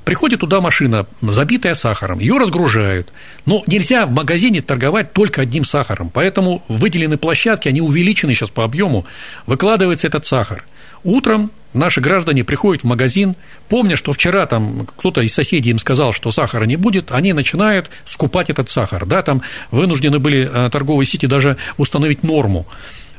Приходит 0.05 0.41
туда 0.41 0.62
машина, 0.62 1.07
забитая 1.19 1.74
сахаром, 1.74 2.19
ее 2.19 2.38
разгружают. 2.38 3.12
Но 3.47 3.63
нельзя 3.65 4.05
в 4.05 4.12
магазине 4.12 4.62
торговать 4.62 5.13
только 5.13 5.41
одним 5.41 5.65
сахаром, 5.65 6.12
поэтому 6.13 6.63
выделены 6.67 7.17
площадки, 7.17 7.69
они 7.69 7.81
увеличены 7.81 8.35
сейчас 8.35 8.51
по 8.51 8.63
объему, 8.63 9.07
выкладывается 9.47 10.05
этот 10.05 10.27
сахар. 10.27 10.63
Утром 11.03 11.51
наши 11.74 12.01
граждане 12.01 12.43
приходят 12.43 12.83
в 12.83 12.88
магазин, 12.88 13.35
помня, 13.67 13.95
что 13.95 14.13
вчера 14.13 14.45
там 14.45 14.88
кто-то 14.95 15.21
из 15.21 15.33
соседей 15.33 15.71
им 15.71 15.79
сказал, 15.79 16.13
что 16.13 16.31
сахара 16.31 16.65
не 16.65 16.75
будет, 16.75 17.12
они 17.12 17.33
начинают 17.33 17.89
скупать 18.05 18.51
этот 18.51 18.69
сахар. 18.69 19.07
Да, 19.07 19.24
там 19.24 19.41
вынуждены 19.71 20.19
были 20.19 20.47
э, 20.47 20.69
торговые 20.69 21.07
сети 21.07 21.25
даже 21.25 21.57
установить 21.77 22.21
норму. 22.21 22.67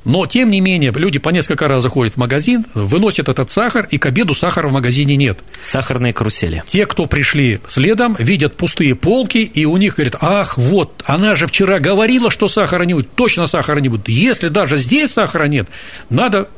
Но, 0.07 0.25
тем 0.25 0.53
не 0.53 0.61
менее, 0.61 0.93
люди 0.93 1.19
по 1.19 1.31
несколько 1.31 1.67
раз 1.67 1.83
заходят 1.83 2.15
в 2.15 2.17
магазин, 2.17 2.65
выносят 2.75 3.29
этот 3.29 3.51
сахар, 3.51 3.89
и 3.91 3.99
к 3.99 4.07
обеду 4.07 4.35
сахара 4.35 4.69
в 4.69 4.73
магазине 4.73 5.17
нет. 5.17 5.41
Сахарные 5.61 6.13
карусели. 6.13 6.63
Те, 6.69 6.87
кто 6.87 7.07
пришли 7.07 7.61
следом, 7.67 8.15
видят 8.17 8.57
пустые 8.57 8.95
полки, 8.95 9.39
и 9.39 9.65
у 9.65 9.77
них 9.79 9.97
говорят, 9.97 10.15
ах, 10.21 10.57
вот, 10.59 11.03
она 11.07 11.35
же 11.35 11.49
вчера 11.49 11.81
говорила, 11.81 12.31
что 12.31 12.47
сахара 12.47 12.85
не 12.85 12.95
будет, 12.95 13.17
точно 13.17 13.49
сахара 13.49 13.81
не 13.81 13.89
будет. 13.89 14.09
Если 14.09 14.47
даже 14.47 14.77
здесь 14.79 15.13
сахара 15.13 15.47
нет, 15.47 15.67
надо 16.09 16.51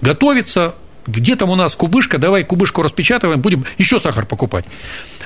готовиться, 0.00 0.74
где 1.06 1.36
там 1.36 1.50
у 1.50 1.56
нас 1.56 1.74
кубышка, 1.74 2.18
давай 2.18 2.44
кубышку 2.44 2.82
распечатываем, 2.82 3.40
будем 3.40 3.64
еще 3.78 3.98
сахар 3.98 4.26
покупать. 4.26 4.64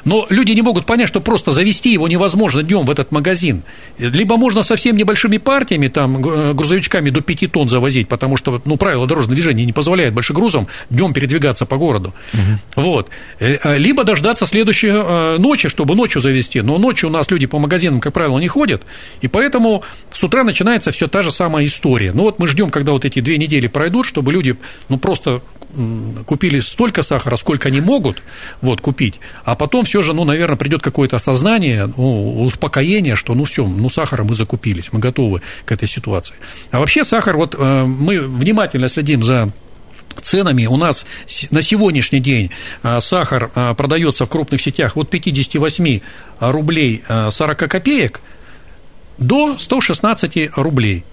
Но 0.04 0.26
люди 0.30 0.52
не 0.52 0.62
могут 0.62 0.86
понять, 0.86 1.08
что 1.08 1.20
просто 1.20 1.52
завести 1.52 1.92
его 1.92 2.08
невозможно 2.08 2.62
днем 2.62 2.84
в 2.84 2.90
этот 2.90 3.12
магазин. 3.12 3.64
Либо 3.98 4.36
можно 4.36 4.62
совсем 4.62 4.96
небольшими 4.96 5.38
партиями, 5.38 5.88
там, 5.88 6.24
э, 6.24 6.52
грузовичками 6.54 7.10
до 7.10 7.20
5 7.20 7.46
тонн 7.48 7.68
завозить, 7.68 8.08
потому 8.08 8.36
что, 8.36 8.62
ну, 8.64 8.76
правила 8.76 9.06
дорожного 9.06 9.34
движения 9.34 9.64
не 9.64 9.72
позволяют 9.72 10.14
большегрузам 10.14 10.68
днем 10.90 11.12
передвигаться 11.12 11.66
по 11.66 11.76
городу. 11.76 12.14
Угу. 12.32 12.82
Вот. 12.82 13.10
Э, 13.40 13.56
э, 13.62 13.78
либо 13.78 14.04
дождаться 14.04 14.46
следующей 14.46 14.92
ночи, 15.38 15.68
чтобы 15.68 15.96
ночью 15.96 16.22
завести. 16.22 16.60
Но 16.60 16.78
ночью 16.78 17.08
у 17.08 17.12
нас 17.12 17.30
люди 17.30 17.46
по 17.46 17.58
магазинам, 17.58 18.00
как 18.00 18.12
правило, 18.12 18.38
не 18.38 18.48
ходят, 18.48 18.82
и 19.20 19.28
поэтому 19.28 19.82
с 20.14 20.22
утра 20.22 20.44
начинается 20.44 20.92
все 20.92 21.08
та 21.08 21.22
же 21.22 21.30
самая 21.30 21.66
история. 21.66 22.12
Ну, 22.12 22.22
вот 22.22 22.38
мы 22.38 22.46
ждем, 22.46 22.70
когда 22.70 22.92
вот 22.92 23.04
эти 23.04 23.20
две 23.20 23.38
недели 23.38 23.66
пройдут, 23.66 24.06
чтобы 24.06 24.32
люди, 24.32 24.56
ну, 24.88 24.98
просто 24.98 25.42
купили 26.26 26.60
столько 26.60 27.02
сахара, 27.02 27.36
сколько 27.36 27.68
они 27.68 27.80
могут 27.80 28.22
вот, 28.60 28.80
купить, 28.80 29.20
а 29.44 29.54
потом 29.54 29.84
все 29.84 30.02
же, 30.02 30.14
ну, 30.14 30.24
наверное, 30.24 30.56
придет 30.56 30.82
какое-то 30.82 31.16
осознание, 31.16 31.92
ну, 31.96 32.42
успокоение, 32.42 33.16
что 33.16 33.34
ну 33.34 33.44
все, 33.44 33.66
ну 33.66 33.90
сахара 33.90 34.24
мы 34.24 34.36
закупились, 34.36 34.92
мы 34.92 35.00
готовы 35.00 35.42
к 35.64 35.72
этой 35.72 35.88
ситуации. 35.88 36.34
А 36.70 36.78
вообще 36.78 37.04
сахар, 37.04 37.36
вот 37.36 37.54
э, 37.58 37.84
мы 37.84 38.20
внимательно 38.20 38.88
следим 38.88 39.24
за 39.24 39.52
ценами. 40.22 40.66
У 40.66 40.76
нас 40.76 41.06
на 41.50 41.62
сегодняшний 41.62 42.20
день 42.20 42.50
э, 42.82 43.00
сахар 43.00 43.50
э, 43.54 43.74
продается 43.74 44.24
в 44.24 44.30
крупных 44.30 44.62
сетях 44.62 44.96
от 44.96 45.10
58 45.10 46.00
рублей 46.40 47.02
40 47.30 47.58
копеек 47.58 48.22
до 49.18 49.58
116 49.58 50.50
рублей. 50.56 51.04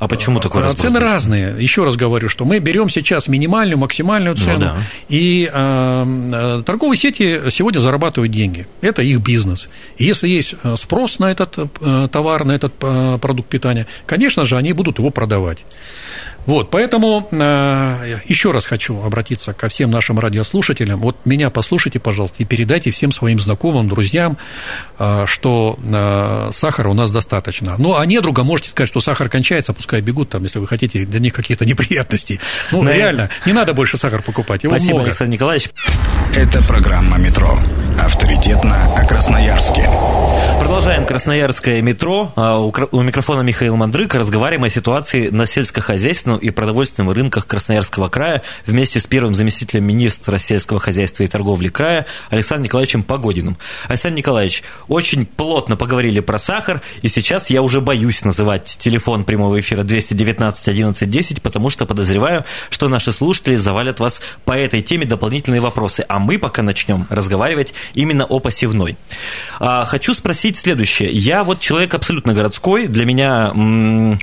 А 0.00 0.08
почему 0.08 0.40
такой 0.40 0.62
разброс? 0.62 0.80
Цены 0.80 0.98
разные. 0.98 1.62
Еще 1.62 1.84
раз 1.84 1.94
говорю, 1.96 2.30
что 2.30 2.46
мы 2.46 2.58
берем 2.58 2.88
сейчас 2.88 3.28
минимальную, 3.28 3.76
максимальную 3.76 4.34
ну 4.34 4.42
цену, 4.42 4.58
ну, 4.58 4.64
да. 4.64 4.78
и 5.10 5.44
э, 5.44 6.62
торговые 6.64 6.96
сети 6.96 7.50
сегодня 7.50 7.80
зарабатывают 7.80 8.32
деньги. 8.32 8.66
Это 8.80 9.02
их 9.02 9.20
бизнес. 9.20 9.68
И 9.98 10.04
если 10.04 10.26
есть 10.26 10.54
э, 10.62 10.76
спрос 10.78 11.18
на 11.18 11.30
этот 11.30 11.54
э, 11.58 12.08
товар, 12.10 12.46
на 12.46 12.52
этот 12.52 12.72
э, 12.80 13.18
продукт 13.18 13.50
питания, 13.50 13.86
конечно 14.06 14.46
же, 14.46 14.56
они 14.56 14.72
будут 14.72 14.98
его 14.98 15.10
продавать. 15.10 15.66
Вот, 16.46 16.70
поэтому 16.70 17.28
э, 17.30 18.20
еще 18.24 18.50
раз 18.50 18.66
хочу 18.66 19.02
обратиться 19.02 19.52
ко 19.52 19.68
всем 19.68 19.90
нашим 19.90 20.18
радиослушателям. 20.18 21.00
Вот 21.00 21.16
меня 21.24 21.50
послушайте, 21.50 22.00
пожалуйста, 22.00 22.36
и 22.38 22.44
передайте 22.44 22.90
всем 22.90 23.12
своим 23.12 23.38
знакомым, 23.38 23.88
друзьям, 23.88 24.38
э, 24.98 25.24
что 25.26 25.78
э, 25.82 26.50
сахара 26.52 26.88
у 26.88 26.94
нас 26.94 27.10
достаточно. 27.10 27.76
Ну, 27.78 27.96
а 27.96 28.06
недруга 28.06 28.42
можете 28.42 28.70
сказать, 28.70 28.88
что 28.88 29.00
сахар 29.00 29.28
кончается, 29.28 29.72
пускай 29.72 30.00
бегут 30.00 30.30
там, 30.30 30.42
если 30.42 30.58
вы 30.58 30.66
хотите, 30.66 31.04
для 31.04 31.20
них 31.20 31.34
какие-то 31.34 31.64
неприятности. 31.66 32.40
Ну, 32.72 32.82
На 32.82 32.92
реально, 32.92 33.30
не 33.46 33.52
надо 33.52 33.74
больше 33.74 33.98
сахар 33.98 34.22
покупать, 34.22 34.64
его 34.64 34.74
Спасибо, 34.74 34.94
много. 34.94 35.10
Александр 35.10 35.34
Николаевич. 35.34 35.70
Это 36.34 36.62
программа 36.62 37.18
«Метро». 37.18 37.58
Авторитетно 37.98 38.94
о 38.96 39.04
Красноярске. 39.04 39.90
Продолжаем 40.60 41.04
Красноярское 41.04 41.82
метро. 41.82 42.32
А, 42.36 42.58
у 42.58 43.02
микрофона 43.02 43.40
Михаил 43.40 43.76
Мандрык. 43.76 44.14
Разговариваем 44.14 44.64
о 44.64 44.70
ситуации 44.70 45.28
на 45.28 45.44
сельскохозяйственном 45.44 46.29
и 46.36 46.50
продовольственном 46.50 47.12
рынках 47.12 47.46
Красноярского 47.46 48.08
края 48.08 48.42
вместе 48.66 49.00
с 49.00 49.06
первым 49.06 49.34
заместителем 49.34 49.84
министра 49.84 50.38
сельского 50.38 50.80
хозяйства 50.80 51.22
и 51.22 51.26
торговли 51.26 51.68
края 51.68 52.06
Александром 52.30 52.64
Николаевичем 52.64 53.02
Погодиным. 53.02 53.56
Александр 53.88 54.18
Николаевич, 54.18 54.62
очень 54.88 55.26
плотно 55.26 55.76
поговорили 55.76 56.20
про 56.20 56.38
сахар, 56.38 56.82
и 57.02 57.08
сейчас 57.08 57.50
я 57.50 57.62
уже 57.62 57.80
боюсь 57.80 58.24
называть 58.24 58.76
телефон 58.78 59.24
прямого 59.24 59.58
эфира 59.60 59.82
219 59.82 60.68
11 60.68 61.08
10, 61.08 61.42
потому 61.42 61.70
что 61.70 61.86
подозреваю, 61.86 62.44
что 62.70 62.88
наши 62.88 63.12
слушатели 63.12 63.56
завалят 63.56 64.00
вас 64.00 64.20
по 64.44 64.52
этой 64.52 64.82
теме 64.82 65.06
дополнительные 65.06 65.60
вопросы. 65.60 66.04
А 66.08 66.18
мы 66.18 66.38
пока 66.38 66.62
начнем 66.62 67.06
разговаривать 67.10 67.74
именно 67.94 68.24
о 68.24 68.40
посевной. 68.40 68.96
А, 69.58 69.84
хочу 69.84 70.14
спросить 70.14 70.56
следующее. 70.56 71.10
Я 71.10 71.44
вот 71.44 71.60
человек 71.60 71.94
абсолютно 71.94 72.34
городской, 72.34 72.86
для 72.86 73.04
меня 73.04 73.52
Э, 73.54 74.16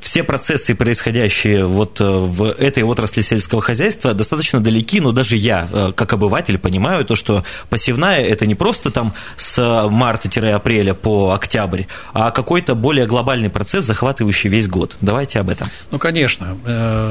все 0.00 0.22
процессы, 0.22 0.74
происходящие 0.74 1.64
вот 1.64 2.00
э, 2.00 2.04
в 2.04 2.42
этой 2.44 2.82
отрасли 2.82 3.20
сельского 3.20 3.60
хозяйства, 3.60 4.14
достаточно 4.14 4.60
далеки, 4.60 5.00
но 5.00 5.12
даже 5.12 5.36
я, 5.36 5.68
э, 5.72 5.92
как 5.94 6.12
обыватель, 6.12 6.58
понимаю 6.58 7.04
то, 7.04 7.16
что 7.16 7.44
посевная– 7.68 8.24
это 8.24 8.46
не 8.46 8.54
просто 8.54 8.90
там 8.90 9.12
с 9.36 9.88
марта-апреля 9.88 10.94
по 10.94 11.32
октябрь, 11.32 11.84
а 12.12 12.30
какой-то 12.30 12.74
более 12.74 13.06
глобальный 13.06 13.50
процесс, 13.50 13.84
захватывающий 13.84 14.50
весь 14.50 14.68
год. 14.68 14.96
Давайте 15.00 15.40
об 15.40 15.50
этом. 15.50 15.68
Ну, 15.90 15.98
конечно. 15.98 16.56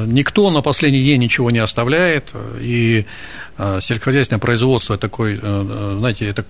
Никто 0.06 0.50
на 0.50 0.62
последний 0.62 1.02
день 1.02 1.20
ничего 1.20 1.50
не 1.50 1.58
оставляет, 1.58 2.30
и 2.60 3.06
сельскохозяйственное 3.58 4.40
производство 4.40 4.96
такой, 4.96 5.38
знаете, 5.38 6.26
это 6.26 6.44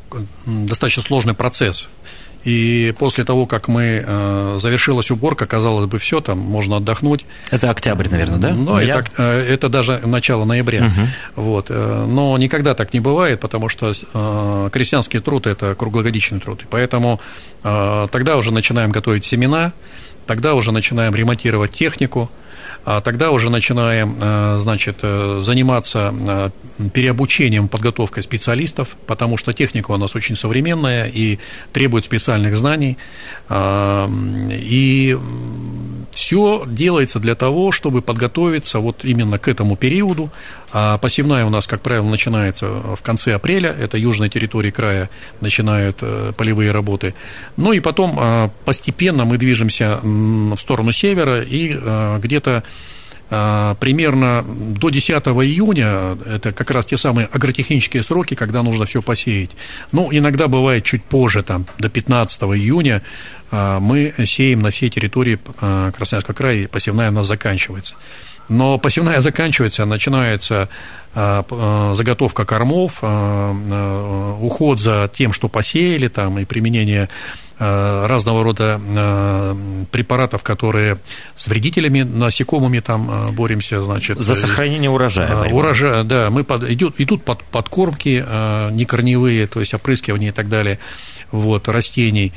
достаточно 0.47 1.03
сложный 1.03 1.35
процесс. 1.35 1.89
И 2.45 2.95
после 2.99 3.25
того, 3.25 3.47
как 3.47 3.69
мы 3.69 4.03
э, 4.05 4.59
завершилась 4.63 5.11
уборка, 5.11 5.47
казалось 5.47 5.87
бы, 5.87 5.99
все, 5.99 6.21
там 6.21 6.39
можно 6.39 6.77
отдохнуть. 6.77 7.27
Это 7.51 7.71
октябрь, 7.71 8.09
наверное, 8.09 8.39
да? 8.39 8.55
Ну, 8.55 8.79
это, 8.79 9.05
э, 9.19 9.55
это 9.55 9.69
даже 9.69 9.99
начало 9.99 10.45
ноября. 10.45 10.87
Угу. 10.87 11.43
Вот. 11.43 11.67
Э, 11.69 12.07
но 12.09 12.37
никогда 12.39 12.75
так 12.75 12.95
не 12.95 13.01
бывает, 13.01 13.41
потому 13.41 13.69
что 13.69 13.93
крестьянский 14.73 15.21
труд 15.21 15.47
это 15.47 15.75
круглогодичный 15.75 16.41
труд. 16.41 16.63
И 16.63 16.67
поэтому 16.69 17.21
тогда 17.63 18.37
уже 18.37 18.53
начинаем 18.53 18.91
готовить 18.91 19.25
семена, 19.25 19.73
тогда 20.27 20.55
уже 20.55 20.73
начинаем 20.73 21.15
ремонтировать 21.15 21.73
технику, 21.73 22.31
тогда 22.85 23.31
уже 23.31 23.51
начинаем, 23.51 24.17
э, 24.21 24.59
значит, 24.63 24.99
э, 25.03 25.43
заниматься 25.45 26.15
э, 26.29 26.51
переобучением, 26.91 27.69
подготовкой 27.69 28.23
специалистов, 28.23 28.97
потому 29.07 29.37
что 29.37 29.53
техника 29.53 29.91
у 29.91 29.97
нас 29.97 30.17
очень 30.17 30.37
современная 30.37 31.07
и 31.07 31.39
требует 31.73 32.05
специальных 32.05 32.57
знаний. 32.57 32.97
И 33.51 35.19
все 36.13 36.65
делается 36.67 37.19
для 37.19 37.35
того, 37.35 37.73
чтобы 37.73 38.03
подготовиться 38.03 38.79
вот 38.79 39.05
именно 39.05 39.39
к 39.39 39.49
этому 39.49 39.77
периоду. 39.77 40.31
А 40.73 40.99
посевная 40.99 41.45
у 41.45 41.51
нас, 41.51 41.67
как 41.67 41.81
правило, 41.81 42.09
начинается 42.09 42.67
в 42.69 43.03
конце 43.03 43.35
апреля, 43.35 43.71
это 43.71 43.99
южная 43.99 44.29
территория 44.29 44.71
края, 44.71 45.11
начинают 45.41 45.97
полевые 46.37 46.71
работы. 46.71 47.15
Ну 47.57 47.73
и 47.73 47.81
потом 47.81 48.51
постепенно 48.65 49.25
мы 49.25 49.37
движемся 49.37 49.99
в 50.03 50.57
сторону 50.57 50.93
севера 50.93 51.43
и 51.43 51.69
где-то 52.19 52.51
а, 52.51 52.63
примерно 53.31 54.45
до 54.45 54.91
10 54.91 55.11
июня, 55.11 56.19
это 56.27 56.51
как 56.51 56.71
раз 56.73 56.87
те 56.87 56.97
самые 56.97 57.29
агротехнические 57.29 58.03
сроки, 58.03 58.35
когда 58.35 58.65
нужно 58.65 58.87
все 58.87 59.03
посеять. 59.03 59.53
Ну, 59.93 60.09
иногда 60.11 60.49
бывает 60.49 60.85
чуть 60.85 61.05
позже, 61.05 61.45
там, 61.45 61.67
до 61.79 61.89
15 61.89 62.43
июня 62.43 63.03
а, 63.51 63.79
мы 63.81 64.13
сеем 64.27 64.63
на 64.63 64.71
всей 64.71 64.91
территории 64.91 65.39
а, 65.61 65.91
Красноярского 65.93 66.35
края, 66.35 66.57
и 66.57 66.67
посевная 66.67 67.11
у 67.11 67.13
нас 67.15 67.27
заканчивается. 67.27 67.95
Но 68.49 68.79
посевная 68.79 69.21
заканчивается, 69.21 69.85
начинается 69.85 70.69
заготовка 71.15 72.45
кормов, 72.45 72.99
уход 73.01 74.81
за 74.81 75.11
тем, 75.13 75.33
что 75.33 75.49
посеяли, 75.49 76.09
там, 76.09 76.39
и 76.39 76.45
применение 76.45 77.09
разного 77.61 78.43
рода 78.43 78.81
э, 78.81 79.85
препаратов, 79.91 80.43
которые 80.43 80.99
с 81.37 81.47
вредителями, 81.47 82.03
насекомыми 82.03 82.81
там 82.81 83.11
э, 83.11 83.33
боремся, 83.33 83.85
значит. 83.85 84.19
За 84.19 84.35
сохранение 84.35 84.91
урожая. 84.91 85.53
Урожая, 85.53 86.05
да. 86.05 86.31
Мы 86.31 86.43
под, 86.43 86.65
идут, 86.71 86.95
идут 86.99 87.23
под, 87.23 87.45
подкормки 87.45 88.25
некорневые, 88.73 89.47
то 89.47 89.61
есть 89.61 89.75
опрыскивание 89.75 90.31
и 90.31 90.33
так 90.33 90.49
далее 90.49 90.79
вот, 91.31 91.69
растений. 91.69 92.33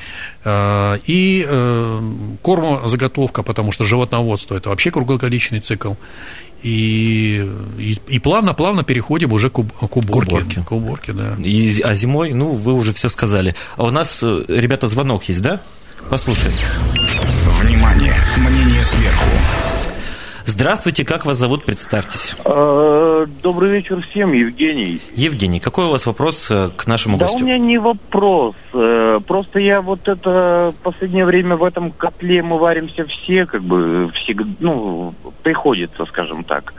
И 0.45 1.47
кормозаготовка, 2.43 3.43
потому 3.43 3.71
что 3.71 3.86
животноводство– 3.86 4.55
это 4.57 4.69
вообще 4.69 4.91
круглогодичный 4.91 5.62
цикл 5.62 5.93
и, 6.63 7.45
и, 7.78 7.99
и 8.08 8.19
плавно, 8.19 8.54
плавно 8.54 8.84
переходим 8.84 9.34
уже 9.34 9.49
к, 9.49 9.54
к 9.54 9.97
уборке. 9.97 10.30
К 10.30 10.34
уборке, 10.34 10.63
к 10.65 10.71
уборке 10.71 11.13
да. 11.13 11.36
И, 11.43 11.82
а 11.82 11.93
зимой, 11.93 12.34
ну, 12.34 12.52
вы 12.52 12.73
уже 12.73 12.93
все 12.93 13.10
сказали. 13.10 13.54
А 13.76 13.84
у 13.84 13.91
нас, 13.91 14.19
э, 14.23 14.45
ребята, 14.47 14.88
звонок 14.88 15.26
есть, 15.26 15.41
да? 15.41 15.62
Послушаем. 16.10 16.54
Внимание, 17.62 18.13
мнение 18.38 18.84
сверху. 18.84 19.30
Здравствуйте, 20.45 21.06
как 21.06 21.25
вас 21.25 21.38
зовут, 21.38 21.63
представьтесь. 21.63 22.36
Э, 22.43 23.25
добрый 23.41 23.71
вечер 23.71 24.01
всем, 24.10 24.34
Евгений. 24.34 24.99
Евгений, 25.15 25.62
какой 25.62 25.86
у 25.86 25.91
вас 25.91 26.06
вопрос 26.06 26.51
э, 26.51 26.69
к 26.75 26.86
нашему 26.86 27.17
да 27.17 27.25
гостю? 27.25 27.39
Да 27.39 27.45
у 27.45 27.47
меня 27.47 27.58
не 27.58 27.77
вопрос, 27.77 28.56
э, 28.73 29.19
просто 29.25 29.60
я 29.60 29.82
вот 29.82 30.08
это 30.08 30.73
последнее 30.84 31.25
время 31.25 31.56
в 31.56 31.63
этом 31.63 31.91
котле 31.91 32.43
мы 32.43 32.58
варимся 32.58 33.06
все, 33.06 33.45
как 33.45 33.63
бы, 33.63 34.12
всегда, 34.15 34.45
ну, 34.60 35.13
приходится, 35.43 36.06
скажем 36.06 36.43
так. 36.43 36.73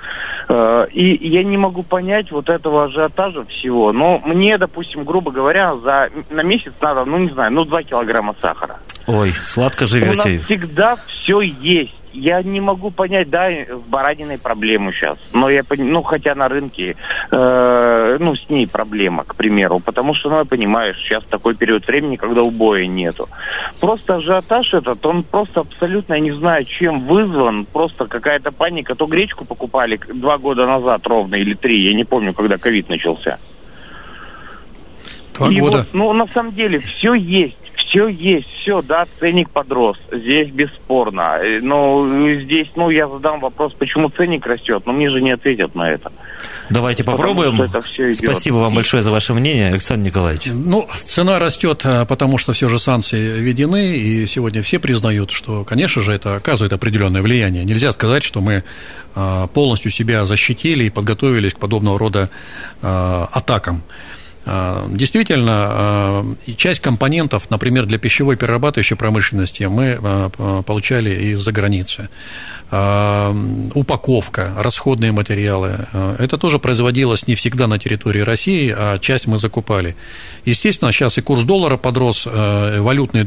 И 0.93 1.29
я 1.29 1.43
не 1.43 1.57
могу 1.57 1.83
понять 1.83 2.31
вот 2.31 2.51
этого 2.51 2.85
ажиотажа 2.85 3.45
всего, 3.47 3.93
но 3.93 4.19
мне, 4.19 4.59
допустим, 4.59 5.05
грубо 5.05 5.31
говоря, 5.31 5.75
за, 5.77 6.11
на 6.31 6.43
месяц 6.43 6.73
надо, 6.83 7.07
ну, 7.07 7.19
не 7.19 7.31
знаю, 7.31 7.53
ну, 7.53 7.65
2 7.65 7.83
килограмма 7.85 8.35
сахара. 8.43 8.77
Ой, 9.07 9.33
сладко 9.33 9.87
живете. 9.87 10.13
У 10.13 10.35
нас 10.35 10.45
всегда 10.45 10.97
все 11.07 11.41
есть 11.41 11.95
я 12.15 12.43
не 12.43 12.61
могу 12.61 12.91
понять, 12.91 13.29
да, 13.29 13.49
в 13.49 13.89
бараниной 13.89 14.39
проблему 14.39 14.93
сейчас. 14.93 15.19
Но 15.33 15.51
я 15.51 15.63
ну, 15.77 16.03
хотя 16.03 16.35
на 16.35 16.49
рынке, 16.49 16.97
э, 17.31 18.17
ну, 18.21 18.37
с 18.37 18.49
ней 18.49 18.67
проблема, 18.69 19.25
к 19.25 19.35
примеру. 19.35 19.81
Потому 19.81 20.15
что, 20.15 20.31
ну, 20.31 20.39
я 20.39 20.45
понимаю, 20.45 20.95
сейчас 20.95 21.25
такой 21.25 21.55
период 21.55 21.87
времени, 21.87 22.17
когда 22.17 22.43
убоя 22.43 22.87
нету. 22.87 23.29
Просто 23.81 24.17
ажиотаж 24.17 24.73
этот, 24.75 25.05
он 25.05 25.25
просто 25.25 25.61
абсолютно, 25.61 26.15
я 26.15 26.21
не 26.21 26.33
знаю, 26.33 26.65
чем 26.65 27.01
вызван. 27.07 27.67
Просто 27.67 28.07
какая-то 28.07 28.53
паника. 28.53 28.95
То 28.95 29.07
гречку 29.07 29.45
покупали 29.45 29.99
два 30.13 30.39
года 30.39 30.67
назад 30.67 31.07
ровно, 31.07 31.35
или 31.35 31.55
три, 31.55 31.89
я 31.89 31.95
не 31.95 32.05
помню, 32.05 32.33
когда 32.33 32.59
ковид 32.59 32.89
начался. 32.89 33.39
Два 35.35 35.49
И 35.49 35.61
года. 35.61 35.79
Вот, 35.79 35.87
ну, 35.93 36.13
на 36.13 36.29
самом 36.29 36.53
деле, 36.53 36.79
все 36.79 37.15
есть 37.15 37.64
все 37.95 38.09
есть, 38.09 38.49
все, 38.61 38.83
да, 38.83 39.07
ценник 39.21 39.51
подрос, 39.51 39.97
здесь 40.11 40.51
бесспорно. 40.51 41.39
Э, 41.41 41.61
но 41.63 42.05
здесь, 42.43 42.69
ну, 42.75 42.91
я 42.91 43.09
задам 43.09 43.41
вопрос, 43.41 43.73
почему 43.75 44.09
ценник 44.09 44.45
растет, 44.47 44.83
но 44.85 44.93
мне 44.93 45.09
же 45.11 45.21
не 45.21 45.31
ответят 45.31 45.75
на 45.75 45.91
это. 45.91 46.11
Давайте 46.71 47.05
попробуем. 47.05 47.63
Это 47.63 47.81
все 47.83 48.13
Спасибо 48.13 48.57
вам 48.57 48.75
большое 48.75 49.03
за 49.03 49.11
ваше 49.11 49.33
мнение, 49.35 49.69
Александр 49.69 50.07
Николаевич. 50.07 50.49
Ну, 50.53 50.89
цена 51.05 51.39
растет, 51.39 51.83
а, 51.85 52.05
потому 52.05 52.39
что 52.39 52.53
все 52.53 52.69
же 52.69 52.79
санкции 52.79 53.39
введены, 53.39 53.97
и 53.97 54.27
сегодня 54.27 54.63
все 54.63 54.79
признают, 54.81 55.31
что, 55.31 55.65
конечно 55.65 56.03
же, 56.03 56.13
это 56.13 56.35
оказывает 56.35 56.73
определенное 56.73 57.23
влияние. 57.23 57.65
Нельзя 57.65 57.93
сказать, 57.93 58.25
что 58.25 58.41
мы 58.41 58.65
а, 59.15 59.47
полностью 59.47 59.93
себя 59.93 60.25
защитили 60.25 60.85
и 60.85 60.91
подготовились 60.91 61.55
к 61.55 61.59
подобного 61.59 61.99
рода 61.99 62.31
атакам. 62.81 63.83
А, 64.47 64.87
действительно, 64.91 65.53
а, 65.53 66.25
часть 66.57 66.81
компонентов, 66.81 67.51
например, 67.51 67.87
для 67.87 67.99
пищевой 67.99 68.37
перерабатывающей 68.37 68.97
промышленности 68.97 69.65
мы 69.65 69.99
а, 70.03 70.63
получали 70.63 71.33
из-за 71.33 71.53
границы. 71.53 72.09
Упаковка, 72.71 74.55
расходные 74.59 75.13
материалы. 75.13 75.87
Это 76.19 76.39
тоже 76.39 76.59
производилось 76.59 77.29
не 77.29 77.37
всегда 77.37 77.69
на 77.69 77.79
территории 77.79 78.21
России, 78.21 78.75
а 78.77 78.99
часть 78.99 79.29
мы 79.29 79.39
закупали. 79.39 79.95
Естественно, 80.45 80.91
сейчас 80.91 81.17
и 81.19 81.21
курс 81.21 81.45
доллара 81.45 81.77
подрос, 81.77 82.27
валютный, 82.27 83.27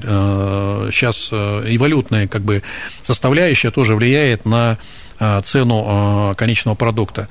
сейчас 0.91 1.31
и 1.31 1.77
валютная 1.77 2.27
как 2.27 2.41
бы, 2.41 2.61
составляющая 3.03 3.71
тоже 3.71 3.95
влияет 3.95 4.43
на 4.43 4.79
цену 5.43 6.33
конечного 6.35 6.75
продукта. 6.75 7.27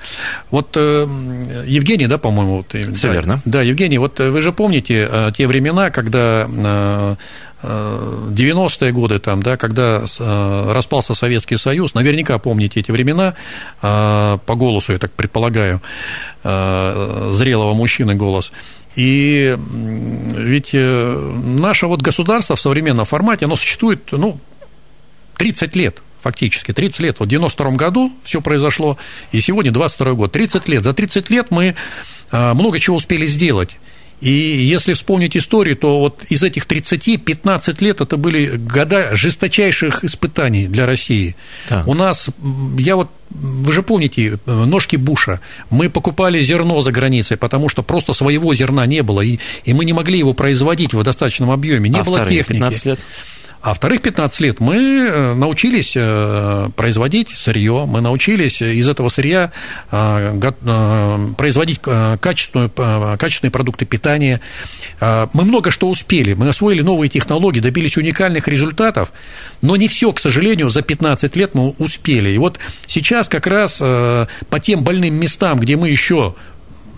Вот 0.51 0.77
Евгений, 0.77 2.07
да, 2.07 2.18
по-моему? 2.18 2.59
Вот, 2.59 2.75
Все 2.96 3.09
да, 3.09 3.12
верно. 3.14 3.42
Да, 3.44 3.62
Евгений, 3.62 3.99
вот 3.99 4.18
вы 4.18 4.40
же 4.42 4.53
помните 4.53 5.33
те 5.37 5.46
времена, 5.46 5.90
когда 5.90 6.46
90-е 7.62 8.92
годы, 8.92 9.18
там, 9.18 9.42
да, 9.42 9.57
когда 9.57 10.05
распался 10.18 11.14
Советский 11.14 11.57
Союз, 11.57 11.94
наверняка 11.94 12.38
помните 12.38 12.81
эти 12.81 12.90
времена, 12.90 13.35
по 13.81 14.55
голосу, 14.55 14.92
я 14.92 14.99
так 14.99 15.12
предполагаю, 15.12 15.81
зрелого 16.42 17.75
мужчины 17.75 18.14
голос. 18.14 18.53
И 18.96 19.55
ведь 19.59 20.70
э, 20.72 21.33
наше 21.44 21.87
вот 21.87 22.01
государство 22.01 22.57
в 22.57 22.61
современном 22.61 23.05
формате, 23.05 23.44
оно 23.44 23.55
существует, 23.57 24.01
ну, 24.11 24.40
30 25.37 25.77
лет 25.77 26.03
фактически, 26.27 26.73
30 26.73 27.01
лет. 27.01 27.17
Вот 27.21 27.27
в 27.27 27.31
92 27.31 27.71
году 27.73 28.12
все 28.25 28.41
произошло, 28.41 28.99
и 29.31 29.41
сегодня 29.41 29.71
22 29.71 30.12
год, 30.15 30.33
30 30.33 30.69
лет. 30.69 30.83
За 30.83 30.93
30 30.93 31.31
лет 31.31 31.47
мы 31.51 31.77
э, 32.33 32.53
много 32.53 32.81
чего 32.81 32.97
успели 32.97 33.27
сделать. 33.27 33.77
И 34.21 34.31
если 34.31 34.95
вспомнить 34.95 35.37
историю, 35.37 35.77
то 35.77 36.01
вот 36.01 36.25
из 36.29 36.43
этих 36.43 36.67
30, 36.67 37.23
15 37.23 37.81
лет 37.83 38.01
это 38.01 38.17
были 38.17 38.57
года 38.57 39.15
жесточайших 39.15 40.03
испытаний 40.05 40.67
для 40.67 40.85
России. 40.87 41.37
Да. 41.71 41.85
У 41.87 41.95
нас, 41.95 42.31
я 42.79 42.97
вот, 42.97 43.11
вы 43.31 43.73
же 43.73 43.83
помните, 43.85 44.39
ножки 44.47 44.97
Буша, 44.97 45.41
мы 45.71 45.91
покупали 45.91 46.43
зерно 46.43 46.81
за 46.81 46.91
границей, 46.91 47.37
потому 47.37 47.69
что 47.69 47.83
просто 47.83 48.15
своего 48.15 48.53
зерна 48.55 48.87
не 48.87 49.03
было, 49.03 49.21
и, 49.21 49.39
и 49.65 49.75
мы 49.75 49.85
не 49.85 49.93
могли 49.93 50.19
его 50.19 50.33
производить 50.33 50.95
в 50.95 51.03
достаточном 51.05 51.51
объеме, 51.51 51.89
не 51.91 52.01
а 52.01 52.05
было 52.05 52.25
техники. 52.25 52.59
15 52.59 52.85
лет? 52.87 53.01
А 53.66 53.74
вторых 53.74 54.00
15 54.00 54.40
лет 54.42 54.61
мы 54.61 54.76
э, 54.76 55.35
научились 55.35 55.94
э, 55.96 56.68
производить 56.76 57.31
сырье, 57.31 57.85
мы 57.85 58.00
научились 58.00 58.62
из 58.62 58.88
этого 58.88 59.09
сырья 59.09 59.50
э, 59.90 61.33
производить 61.37 61.81
качественные 61.81 63.50
продукты 63.50 63.85
питания. 63.85 64.40
Мы 65.00 65.44
много 65.44 65.72
что 65.72 65.88
успели, 65.88 66.35
мы 66.35 66.48
освоили 66.48 66.83
новые 66.83 67.09
технологии, 67.09 67.59
добились 67.59 67.96
уникальных 67.96 68.46
результатов, 68.46 69.11
но 69.62 69.74
не 69.74 69.88
все, 69.88 70.12
к 70.12 70.20
сожалению, 70.20 70.70
за 70.70 70.83
15 70.83 71.35
лет 71.35 71.57
мы 71.57 71.70
успели. 71.79 72.31
И 72.31 72.38
вот 72.38 72.61
сейчас 72.87 73.29
как 73.29 73.48
раз 73.48 73.79
по 73.79 74.61
тем 74.62 74.85
больным 74.85 75.14
местам, 75.14 75.59
где 75.59 75.74
мы 75.76 75.88
еще 75.88 76.37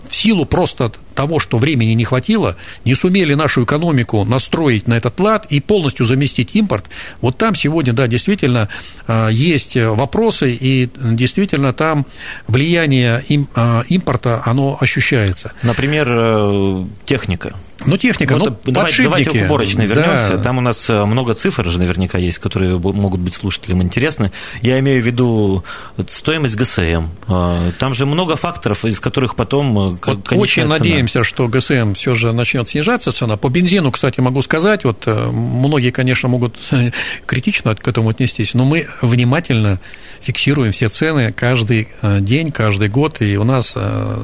в 0.07 0.15
силу 0.15 0.45
просто 0.45 0.91
того, 1.19 1.39
что 1.39 1.57
времени 1.57 1.95
не 1.95 2.05
хватило, 2.05 2.55
не 2.85 2.95
сумели 2.95 3.33
нашу 3.33 3.65
экономику 3.65 4.23
настроить 4.23 4.87
на 4.87 4.93
этот 4.93 5.19
лад 5.19 5.47
и 5.49 5.59
полностью 5.59 6.05
заместить 6.05 6.51
импорт, 6.55 6.85
вот 7.19 7.37
там 7.37 7.55
сегодня, 7.55 7.91
да, 7.91 8.07
действительно 8.07 8.69
а, 9.05 9.27
есть 9.27 9.75
вопросы, 9.75 10.53
и 10.53 10.89
действительно 10.95 11.73
там 11.73 12.05
влияние 12.47 13.21
а, 13.53 13.81
импорта, 13.89 14.41
оно 14.45 14.77
ощущается. 14.79 15.51
Например, 15.61 16.07
э, 16.09 16.85
техника. 17.03 17.53
Ну, 17.85 17.97
техника, 17.97 18.35
вот, 18.35 18.65
ну, 18.65 18.73
давайте, 18.73 19.03
давайте 19.03 19.29
к 19.31 19.45
уборочной 19.45 19.85
вернемся. 19.85 20.37
Да. 20.37 20.43
Там 20.43 20.57
у 20.57 20.61
нас 20.61 20.89
э, 20.89 21.05
много 21.05 21.33
цифр 21.33 21.65
же 21.65 21.79
наверняка 21.79 22.17
есть, 22.17 22.39
которые 22.39 22.77
могут 22.77 23.21
быть 23.21 23.35
слушателям 23.35 23.81
интересны. 23.81 24.31
Я 24.61 24.79
имею 24.79 25.01
в 25.01 25.05
виду 25.05 25.63
стоимость 26.07 26.57
ГСМ. 26.57 27.07
А, 27.27 27.71
там 27.79 27.93
же 27.93 28.05
много 28.05 28.35
факторов, 28.35 28.83
из 28.83 28.99
которых 28.99 29.35
потом... 29.35 29.95
Э, 29.95 29.97
вот 30.05 30.33
очень 30.33 30.63
цена. 30.63 30.77
надеемся, 30.77 31.08
что 31.23 31.47
ГСМ 31.47 31.93
все 31.93 32.15
же 32.15 32.31
начнет 32.31 32.69
снижаться 32.69 33.11
цена. 33.11 33.37
По 33.37 33.49
бензину, 33.49 33.91
кстати, 33.91 34.19
могу 34.19 34.41
сказать, 34.41 34.83
вот 34.83 35.03
э, 35.05 35.27
многие, 35.27 35.91
конечно, 35.91 36.29
могут 36.29 36.57
критично 37.25 37.75
к 37.75 37.87
этому 37.87 38.09
отнестись, 38.09 38.53
но 38.53 38.65
мы 38.65 38.87
внимательно 39.01 39.79
фиксируем 40.21 40.71
все 40.71 40.89
цены 40.89 41.31
каждый 41.31 41.87
день, 42.21 42.51
каждый 42.51 42.89
год, 42.89 43.21
и 43.21 43.37
у 43.37 43.45
нас 43.45 43.73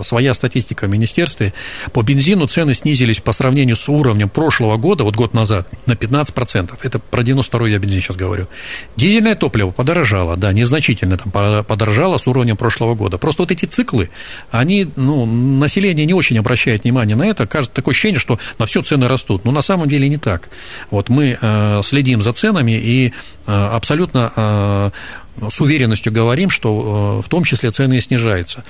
своя 0.03 0.33
статистика 0.33 0.87
в 0.87 0.89
министерстве. 0.89 1.53
По 1.93 2.01
бензину 2.01 2.47
цены 2.47 2.73
снизились 2.73 3.19
по 3.19 3.31
сравнению 3.31 3.75
с 3.75 3.87
уровнем 3.87 4.29
прошлого 4.29 4.77
года, 4.77 5.03
вот 5.03 5.15
год 5.15 5.33
назад, 5.33 5.67
на 5.85 5.93
15%. 5.93 6.77
Это 6.81 6.99
про 6.99 7.23
92-й 7.23 7.71
я 7.71 7.79
бензин 7.79 8.01
сейчас 8.01 8.17
говорю. 8.17 8.47
Дизельное 8.95 9.35
топливо 9.35 9.71
подорожало, 9.71 10.37
да, 10.37 10.51
незначительно 10.53 11.17
там 11.17 11.31
подорожало 11.63 12.17
с 12.17 12.27
уровнем 12.27 12.57
прошлого 12.57 12.95
года. 12.95 13.17
Просто 13.17 13.43
вот 13.43 13.51
эти 13.51 13.65
циклы, 13.65 14.09
они, 14.51 14.87
ну, 14.95 15.25
население 15.25 16.05
не 16.05 16.13
очень 16.13 16.37
обращает 16.37 16.74
внимание 16.83 17.15
на 17.15 17.23
это. 17.23 17.47
Кажется, 17.47 17.75
такое 17.75 17.93
ощущение, 17.93 18.19
что 18.19 18.39
на 18.59 18.65
все 18.65 18.81
цены 18.81 19.07
растут. 19.07 19.45
Но 19.45 19.51
на 19.51 19.61
самом 19.61 19.89
деле 19.89 20.09
не 20.09 20.17
так. 20.17 20.49
Вот 20.91 21.09
мы 21.09 21.37
э, 21.39 21.81
следим 21.83 22.23
за 22.23 22.33
ценами 22.33 22.71
и 22.73 23.07
э, 23.07 23.11
абсолютно 23.51 24.31
э, 24.35 25.49
с 25.49 25.59
уверенностью 25.59 26.13
говорим, 26.13 26.49
что 26.49 27.21
в 27.21 27.27
том 27.29 27.43
числе 27.43 27.71
цены 27.71 27.99
снижаются. 27.99 28.63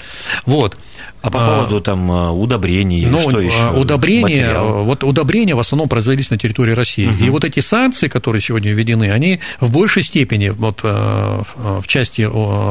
Вот. 0.45 0.77
А 1.21 1.29
по 1.29 1.39
поводу 1.39 1.79
там 1.79 2.09
удобрений, 2.09 3.05
ну, 3.05 3.29
что 3.29 3.39
еще? 3.39 3.69
Удобрения, 3.71 4.23
Материал? 4.23 4.83
вот 4.83 5.03
удобрения 5.03 5.55
в 5.55 5.59
основном 5.59 5.89
производились 5.89 6.31
на 6.31 6.37
территории 6.37 6.73
России. 6.73 7.07
Угу. 7.07 7.23
И 7.23 7.29
вот 7.29 7.45
эти 7.45 7.59
санкции, 7.59 8.07
которые 8.07 8.41
сегодня 8.41 8.73
введены, 8.73 9.11
они 9.11 9.41
в 9.59 9.71
большей 9.71 10.01
степени, 10.01 10.49
вот 10.49 10.81
в 10.81 11.83
части 11.85 12.21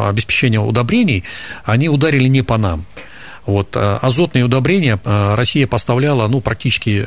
обеспечения 0.08 0.58
удобрений, 0.58 1.22
они 1.64 1.88
ударили 1.88 2.26
не 2.28 2.42
по 2.42 2.58
нам. 2.58 2.84
Вот, 3.46 3.76
азотные 3.76 4.44
удобрения 4.44 5.00
Россия 5.04 5.66
поставляла 5.66 6.28
ну, 6.28 6.40
практически 6.40 7.04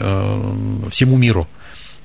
всему 0.89 1.17
миру. 1.17 1.47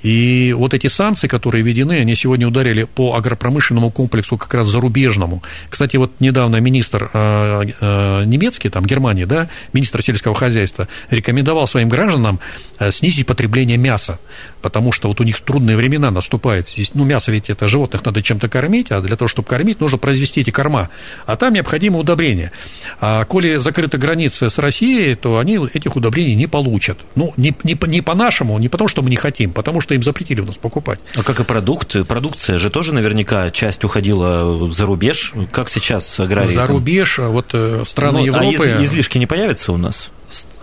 И 0.02 0.52
вот 0.56 0.74
эти 0.74 0.88
санкции, 0.88 1.28
которые 1.28 1.62
введены, 1.62 1.92
они 2.00 2.14
сегодня 2.14 2.46
ударили 2.48 2.84
по 2.84 3.14
агропромышленному 3.14 3.90
комплексу 3.90 4.36
как 4.36 4.52
раз 4.54 4.68
зарубежному. 4.68 5.42
Кстати, 5.70 5.96
вот 5.96 6.12
недавно 6.20 6.56
министр 6.56 7.10
э, 7.12 7.62
э, 7.80 8.24
немецкий, 8.24 8.68
там, 8.68 8.84
Германии, 8.84 9.24
да, 9.24 9.48
министр 9.72 10.02
сельского 10.02 10.34
хозяйства, 10.34 10.88
рекомендовал 11.10 11.66
своим 11.66 11.88
гражданам 11.88 12.40
э, 12.78 12.90
снизить 12.90 13.26
потребление 13.26 13.76
мяса, 13.76 14.18
потому 14.60 14.92
что 14.92 15.08
вот 15.08 15.20
у 15.20 15.24
них 15.24 15.40
трудные 15.40 15.76
времена 15.76 16.10
наступают. 16.10 16.66
Ну, 16.94 17.04
мясо 17.04 17.30
ведь 17.30 17.48
это 17.48 17.68
животных 17.68 18.04
надо 18.04 18.22
чем-то 18.22 18.48
кормить, 18.48 18.90
а 18.90 19.00
для 19.00 19.16
того, 19.16 19.28
чтобы 19.28 19.46
кормить, 19.48 19.80
нужно 19.80 19.98
произвести 19.98 20.40
эти 20.40 20.50
корма. 20.50 20.90
А 21.26 21.36
там 21.36 21.52
необходимо 21.52 21.98
удобрение. 21.98 22.52
А 23.00 23.24
коли 23.24 23.56
закрыты 23.56 23.98
границы 23.98 24.50
с 24.50 24.58
Россией, 24.58 25.14
то 25.14 25.38
они 25.38 25.58
этих 25.72 25.96
удобрений 25.96 26.34
не 26.34 26.46
получат. 26.46 26.98
Ну, 27.14 27.32
не, 27.36 27.54
не, 27.62 27.78
не 27.86 28.02
по-нашему, 28.02 28.58
не 28.58 28.68
потому, 28.68 28.88
что 28.88 29.02
мы 29.02 29.10
не 29.10 29.16
хотим, 29.16 29.52
потому 29.52 29.80
что 29.80 29.91
что 29.92 29.96
им 29.96 30.02
запретили 30.02 30.40
у 30.40 30.46
нас 30.46 30.56
покупать. 30.56 30.98
А 31.14 31.22
как 31.22 31.40
и 31.40 31.44
продукты? 31.44 32.04
Продукция 32.04 32.58
же 32.58 32.70
тоже 32.70 32.92
наверняка 32.94 33.50
часть 33.50 33.84
уходила 33.84 34.70
за 34.70 34.86
рубеж. 34.86 35.32
Как 35.50 35.68
сейчас 35.68 36.18
аграрии? 36.18 36.54
За 36.54 36.66
рубеж, 36.66 37.18
а 37.18 37.28
вот 37.28 37.50
э, 37.52 37.84
страны 37.86 38.20
ну, 38.20 38.24
Европы... 38.26 38.70
А 38.70 38.82
излишки 38.82 39.18
не 39.18 39.26
появятся 39.26 39.72
у 39.72 39.76
нас? 39.76 40.10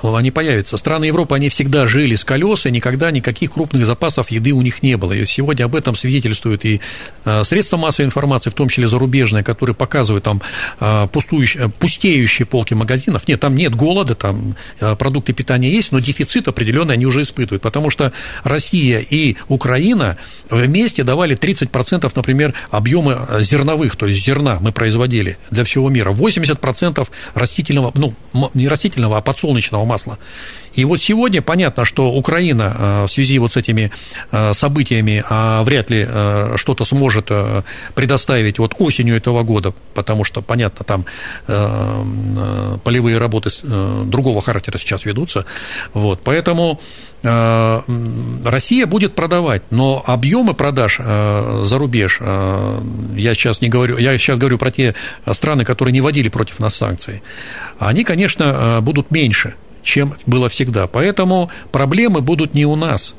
Они 0.03 0.31
появятся. 0.31 0.77
Страны 0.77 1.05
Европы, 1.05 1.35
они 1.35 1.49
всегда 1.49 1.87
жили 1.87 2.15
с 2.15 2.23
колес, 2.23 2.65
и 2.65 2.71
никогда 2.71 3.11
никаких 3.11 3.53
крупных 3.53 3.85
запасов 3.85 4.31
еды 4.31 4.51
у 4.51 4.61
них 4.61 4.81
не 4.83 4.97
было. 4.97 5.13
И 5.13 5.25
сегодня 5.25 5.65
об 5.65 5.75
этом 5.75 5.95
свидетельствуют 5.95 6.65
и 6.65 6.81
э, 7.25 7.43
средства 7.43 7.77
массовой 7.77 8.07
информации, 8.07 8.49
в 8.49 8.53
том 8.53 8.69
числе 8.69 8.87
зарубежные, 8.87 9.43
которые 9.43 9.75
показывают 9.75 10.23
там 10.23 10.41
э, 10.79 11.07
пустующие, 11.11 11.69
пустеющие 11.69 12.45
полки 12.45 12.73
магазинов. 12.73 13.27
Нет, 13.27 13.39
там 13.39 13.55
нет 13.55 13.75
голода, 13.75 14.15
там 14.15 14.55
э, 14.79 14.95
продукты 14.95 15.33
питания 15.33 15.71
есть, 15.71 15.91
но 15.91 15.99
дефицит 15.99 16.47
определенный 16.47 16.95
они 16.95 17.05
уже 17.05 17.21
испытывают, 17.21 17.61
потому 17.61 17.89
что 17.89 18.13
Россия 18.43 18.99
и 18.99 19.35
Украина 19.47 20.17
вместе 20.49 21.03
давали 21.03 21.37
30%, 21.37 22.11
например, 22.15 22.53
объема 22.71 23.27
зерновых, 23.39 23.95
то 23.95 24.07
есть 24.07 24.25
зерна 24.25 24.59
мы 24.61 24.71
производили 24.71 25.37
для 25.51 25.63
всего 25.63 25.89
мира. 25.89 26.11
80% 26.11 27.07
растительного, 27.33 27.91
ну, 27.95 28.13
не 28.53 28.67
растительного, 28.67 29.17
а 29.17 29.21
подсолнечного 29.21 29.58
масла. 29.85 30.17
И 30.73 30.85
вот 30.85 31.01
сегодня 31.01 31.41
понятно, 31.41 31.85
что 31.85 32.11
Украина 32.11 32.63
э, 32.63 33.07
в 33.07 33.11
связи 33.11 33.39
вот 33.39 33.53
с 33.53 33.57
этими 33.57 33.91
э, 34.31 34.53
событиями 34.53 35.23
а 35.27 35.63
вряд 35.63 35.89
ли 35.89 36.05
э, 36.07 36.53
что-то 36.57 36.85
сможет 36.85 37.31
предоставить 37.95 38.59
вот 38.59 38.75
осенью 38.79 39.15
этого 39.15 39.43
года, 39.43 39.73
потому 39.93 40.23
что, 40.23 40.41
понятно, 40.41 40.85
там 40.85 41.05
полевые 42.83 43.17
работы 43.17 43.49
другого 44.05 44.41
характера 44.41 44.77
сейчас 44.77 45.05
ведутся. 45.05 45.45
Вот, 45.93 46.21
поэтому 46.23 46.79
Россия 47.21 48.85
будет 48.85 49.15
продавать, 49.15 49.63
но 49.71 50.03
объемы 50.05 50.53
продаж 50.53 50.97
за 50.97 51.77
рубеж, 51.77 52.19
я 52.21 53.33
сейчас 53.33 53.61
не 53.61 53.69
говорю, 53.69 53.97
я 53.97 54.17
сейчас 54.17 54.39
говорю 54.39 54.57
про 54.57 54.71
те 54.71 54.95
страны, 55.31 55.65
которые 55.65 55.93
не 55.93 56.01
вводили 56.01 56.29
против 56.29 56.59
нас 56.59 56.75
санкции, 56.75 57.21
они, 57.79 58.03
конечно, 58.03 58.79
будут 58.81 59.11
меньше 59.11 59.55
чем 59.83 60.15
было 60.25 60.49
всегда. 60.49 60.87
Поэтому 60.87 61.49
проблемы 61.71 62.21
будут 62.21 62.53
не 62.53 62.65
у 62.65 62.75
нас. 62.75 63.13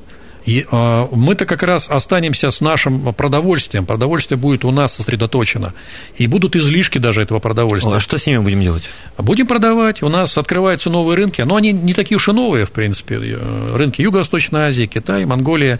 И 0.50 0.66
э, 0.68 1.06
мы-то 1.12 1.46
как 1.46 1.62
раз 1.62 1.88
останемся 1.88 2.50
с 2.50 2.60
нашим 2.60 3.14
продовольствием. 3.14 3.86
Продовольствие 3.86 4.36
будет 4.36 4.64
у 4.64 4.72
нас 4.72 4.94
сосредоточено. 4.94 5.74
И 6.16 6.26
будут 6.26 6.56
излишки 6.56 6.98
даже 6.98 7.22
этого 7.22 7.38
продовольствия. 7.38 7.94
А 7.94 8.00
что 8.00 8.18
с 8.18 8.26
ними 8.26 8.38
будем 8.38 8.60
делать? 8.60 8.82
Будем 9.16 9.46
продавать. 9.46 10.02
У 10.02 10.08
нас 10.08 10.36
открываются 10.36 10.90
новые 10.90 11.16
рынки. 11.16 11.42
Но 11.42 11.54
они 11.54 11.70
не 11.70 11.94
такие 11.94 12.16
уж 12.16 12.28
и 12.28 12.32
новые, 12.32 12.66
в 12.66 12.72
принципе. 12.72 13.20
Рынки 13.74 14.02
Юго-Восточной 14.02 14.62
Азии, 14.70 14.86
Китай, 14.86 15.24
Монголия, 15.24 15.78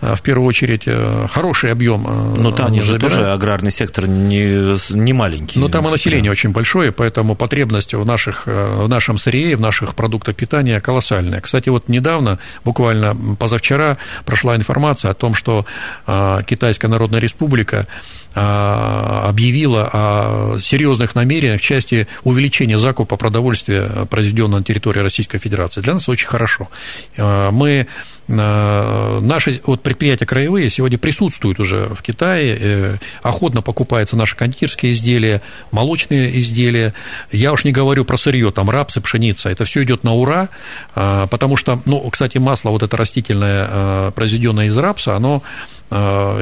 в 0.00 0.20
первую 0.22 0.48
очередь, 0.48 0.86
хороший 1.30 1.70
объем. 1.70 2.34
Но 2.36 2.50
там 2.50 2.74
же 2.74 2.90
забирают. 2.90 3.18
тоже 3.18 3.30
аграрный 3.30 3.70
сектор 3.70 4.08
не, 4.08 4.76
не 4.96 5.12
маленький. 5.12 5.60
Но 5.60 5.68
там 5.68 5.86
и 5.86 5.92
население 5.92 6.32
очень 6.32 6.50
большое, 6.50 6.90
поэтому 6.90 7.36
потребность 7.36 7.94
в, 7.94 8.04
наших, 8.04 8.46
в 8.46 8.88
нашем 8.88 9.16
сырье, 9.18 9.54
в 9.56 9.60
наших 9.60 9.94
продуктах 9.94 10.34
питания 10.34 10.80
колоссальная. 10.80 11.40
Кстати, 11.40 11.68
вот 11.68 11.88
недавно, 11.88 12.40
буквально 12.64 13.16
позавчера, 13.38 13.96
прошла 14.24 14.56
информация 14.56 15.10
о 15.10 15.14
том, 15.14 15.34
что 15.34 15.66
а, 16.06 16.42
Китайская 16.42 16.88
Народная 16.88 17.20
Республика 17.20 17.86
а, 18.34 19.28
объявила 19.28 19.90
о 19.92 20.58
серьезных 20.62 21.14
намерениях 21.14 21.60
в 21.60 21.64
части 21.64 22.06
увеличения 22.24 22.78
закупа 22.78 23.16
продовольствия, 23.16 24.06
произведенного 24.06 24.58
на 24.60 24.64
территории 24.64 25.00
Российской 25.00 25.38
Федерации. 25.38 25.80
Для 25.80 25.94
нас 25.94 26.08
очень 26.08 26.28
хорошо. 26.28 26.68
А, 27.16 27.50
мы 27.50 27.88
наши 28.28 29.60
вот 29.64 29.82
предприятия 29.82 30.26
краевые 30.26 30.68
сегодня 30.70 30.98
присутствуют 30.98 31.60
уже 31.60 31.88
в 31.88 32.02
Китае, 32.02 32.58
э, 32.60 32.96
охотно 33.22 33.62
покупаются 33.62 34.16
наши 34.16 34.36
кондитерские 34.36 34.92
изделия, 34.92 35.42
молочные 35.70 36.38
изделия. 36.38 36.94
Я 37.32 37.52
уж 37.52 37.64
не 37.64 37.72
говорю 37.72 38.04
про 38.04 38.18
сырье, 38.18 38.50
там 38.50 38.68
рапсы, 38.68 39.00
пшеница. 39.00 39.48
Это 39.48 39.64
все 39.64 39.82
идет 39.82 40.04
на 40.04 40.14
ура, 40.14 40.48
потому 40.94 41.56
что, 41.56 41.80
ну, 41.86 42.00
кстати, 42.10 42.38
масло 42.38 42.70
вот 42.70 42.82
это 42.82 42.96
растительное, 42.96 44.10
произведенное 44.10 44.66
из 44.66 44.76
рапса, 44.76 45.16
оно 45.16 45.42
Э, 45.42 45.77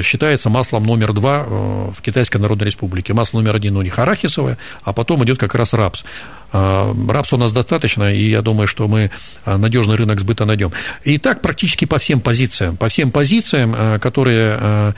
считается 0.03 0.51
маслом 0.51 0.85
номер 0.85 1.13
два 1.13 1.45
э, 1.47 1.91
в 1.97 2.03
Китайской 2.03 2.39
Народной 2.39 2.67
Республике. 2.67 3.13
Масло 3.13 3.39
номер 3.39 3.57
один 3.57 3.77
у 3.77 3.83
них 3.83 3.99
арахисовое, 3.99 4.59
а 4.83 4.93
потом 4.93 5.25
идет 5.25 5.39
как 5.39 5.55
раз 5.55 5.73
рапс. 5.73 6.05
Э, 6.53 6.93
рапса 7.09 7.37
у 7.37 7.39
нас 7.39 7.53
достаточно, 7.53 8.13
и 8.13 8.29
я 8.29 8.43
думаю, 8.43 8.67
что 8.67 8.89
мы 8.89 9.11
надежный 9.45 9.97
рынок 9.97 10.21
сбыта 10.21 10.45
найдем. 10.45 10.73
И 11.05 11.19
так 11.19 11.43
практически 11.43 11.85
по 11.85 11.99
всем 11.99 12.21
позициям, 12.21 12.77
по 12.77 12.89
всем 12.89 13.11
позициям, 13.11 14.01
которые 14.01 14.95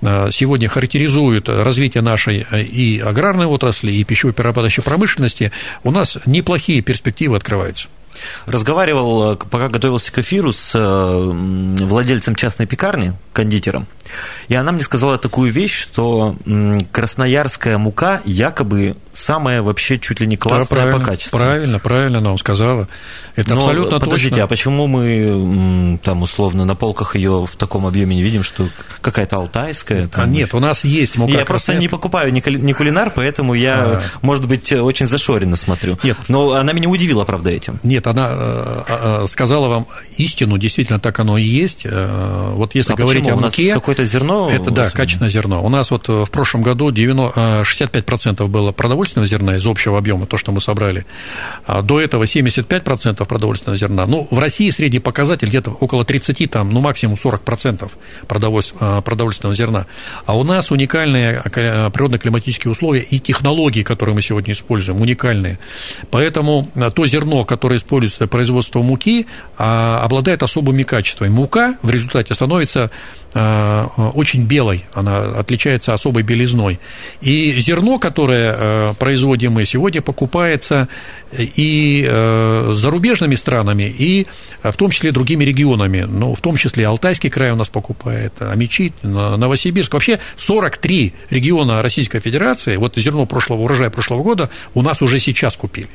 сегодня 0.00 0.68
характеризуют 0.68 1.48
развитие 1.48 2.02
нашей 2.02 2.46
и 2.50 2.98
аграрной 3.00 3.46
отрасли, 3.46 3.92
и 3.92 4.04
пищевой 4.04 4.34
перерабатывающей 4.34 4.82
промышленности, 4.82 5.52
у 5.84 5.90
нас 5.90 6.18
неплохие 6.26 6.82
перспективы 6.82 7.36
открываются. 7.36 7.88
Разговаривал, 8.46 9.36
пока 9.36 9.68
готовился 9.68 10.12
к 10.12 10.18
эфиру, 10.18 10.52
с 10.52 10.72
владельцем 10.74 12.34
частной 12.34 12.66
пекарни, 12.66 13.14
кондитером, 13.32 13.86
и 14.48 14.54
она 14.54 14.72
мне 14.72 14.82
сказала 14.82 15.18
такую 15.18 15.52
вещь, 15.52 15.74
что 15.74 16.36
красноярская 16.92 17.78
мука 17.78 18.20
якобы 18.24 18.96
самая 19.12 19.62
вообще 19.62 19.98
чуть 19.98 20.20
ли 20.20 20.26
не 20.26 20.36
классная 20.36 20.90
да, 20.90 20.98
по 20.98 21.04
качеству. 21.04 21.38
Правильно, 21.38 21.78
правильно 21.78 22.18
она 22.18 22.30
вам 22.30 22.38
сказала. 22.38 22.88
Это 23.36 23.54
Но, 23.54 23.62
абсолютно 23.62 23.98
подождите, 23.98 24.30
точно. 24.30 24.44
а 24.44 24.46
почему 24.46 24.86
мы 24.86 25.98
там 26.02 26.22
условно 26.22 26.64
на 26.64 26.74
полках 26.74 27.16
ее 27.16 27.46
в 27.46 27.56
таком 27.56 27.86
объеме 27.86 28.16
не 28.16 28.22
видим, 28.22 28.42
что 28.42 28.68
какая-то 29.00 29.36
алтайская? 29.36 30.08
Там, 30.08 30.24
а 30.24 30.26
нет, 30.26 30.52
у 30.54 30.60
нас 30.60 30.84
есть 30.84 31.16
мука. 31.16 31.32
Я 31.32 31.44
просто 31.44 31.74
не 31.74 31.88
покупаю 31.88 32.32
не 32.32 32.72
кулинар, 32.72 33.10
поэтому 33.14 33.54
я, 33.54 33.74
а... 33.76 34.02
может 34.20 34.46
быть, 34.46 34.72
очень 34.72 35.06
зашоренно 35.06 35.56
смотрю. 35.56 35.98
Нет. 36.02 36.16
Но 36.28 36.52
она 36.52 36.72
меня 36.72 36.88
удивила, 36.88 37.24
правда, 37.24 37.50
этим. 37.50 37.80
Нет, 37.82 38.01
она 38.06 38.28
э, 38.30 38.82
э, 38.88 39.26
сказала 39.28 39.68
вам 39.68 39.86
истину, 40.16 40.58
действительно 40.58 40.98
так 40.98 41.18
оно 41.20 41.38
и 41.38 41.42
есть. 41.42 41.82
Э, 41.84 42.52
вот 42.54 42.74
если 42.74 42.92
а 42.92 42.96
говорить 42.96 43.24
почему? 43.24 43.38
о 43.38 43.42
муке... 43.42 43.74
какое-то 43.74 44.04
зерно? 44.04 44.50
Это, 44.50 44.70
да, 44.70 44.90
качественное 44.90 45.30
зерно. 45.30 45.62
У 45.64 45.68
нас 45.68 45.90
вот 45.90 46.08
в 46.08 46.30
прошлом 46.30 46.62
году 46.62 46.90
90, 46.90 47.62
65% 47.62 48.46
было 48.48 48.72
продовольственного 48.72 49.26
зерна 49.26 49.56
из 49.56 49.66
общего 49.66 49.98
объема, 49.98 50.26
то, 50.26 50.36
что 50.36 50.52
мы 50.52 50.60
собрали. 50.60 51.06
А 51.66 51.82
до 51.82 52.00
этого 52.00 52.24
75% 52.24 53.24
продовольственного 53.24 53.78
зерна. 53.78 54.06
Ну, 54.06 54.26
в 54.30 54.38
России 54.38 54.70
средний 54.70 55.00
показатель 55.00 55.48
где-то 55.48 55.70
около 55.70 56.04
30, 56.04 56.50
там, 56.50 56.70
ну, 56.70 56.80
максимум 56.80 57.16
40% 57.22 57.90
продовольственного 58.26 59.54
зерна. 59.54 59.86
А 60.26 60.36
у 60.36 60.44
нас 60.44 60.70
уникальные 60.70 61.42
природно-климатические 61.42 62.72
условия 62.72 63.02
и 63.02 63.18
технологии, 63.18 63.82
которые 63.82 64.14
мы 64.14 64.22
сегодня 64.22 64.54
используем, 64.54 65.00
уникальные. 65.00 65.58
Поэтому 66.10 66.68
то 66.94 67.06
зерно, 67.06 67.44
которое 67.44 67.78
используется 67.78 67.91
для 68.00 68.26
производства 68.26 68.80
муки, 68.80 69.26
обладает 69.56 70.42
особыми 70.42 70.82
качествами. 70.82 71.30
Мука 71.30 71.76
в 71.82 71.90
результате 71.90 72.34
становится 72.34 72.90
Э, 73.34 73.86
очень 74.14 74.44
белой, 74.44 74.84
она 74.92 75.38
отличается 75.38 75.94
особой 75.94 76.22
белизной. 76.22 76.78
И 77.22 77.58
зерно, 77.60 77.98
которое 77.98 78.52
э, 78.52 78.94
производим 78.98 79.52
мы 79.52 79.64
сегодня, 79.64 80.02
покупается 80.02 80.88
и 81.32 82.06
э, 82.06 82.74
зарубежными 82.76 83.34
странами, 83.34 83.84
и 83.84 84.26
в 84.62 84.74
том 84.74 84.90
числе 84.90 85.12
другими 85.12 85.44
регионами, 85.44 86.02
ну, 86.02 86.34
в 86.34 86.40
том 86.42 86.58
числе 86.58 86.86
Алтайский 86.86 87.30
край 87.30 87.52
у 87.52 87.56
нас 87.56 87.68
покупает, 87.68 88.34
Амичи, 88.40 88.92
Новосибирск. 89.02 89.94
Вообще 89.94 90.20
43 90.36 91.14
региона 91.30 91.80
Российской 91.80 92.20
Федерации, 92.20 92.76
вот 92.76 92.96
зерно 92.96 93.24
прошлого 93.24 93.62
урожая 93.62 93.88
прошлого 93.88 94.22
года 94.22 94.50
у 94.74 94.82
нас 94.82 95.00
уже 95.00 95.18
сейчас 95.20 95.56
купили. 95.56 95.88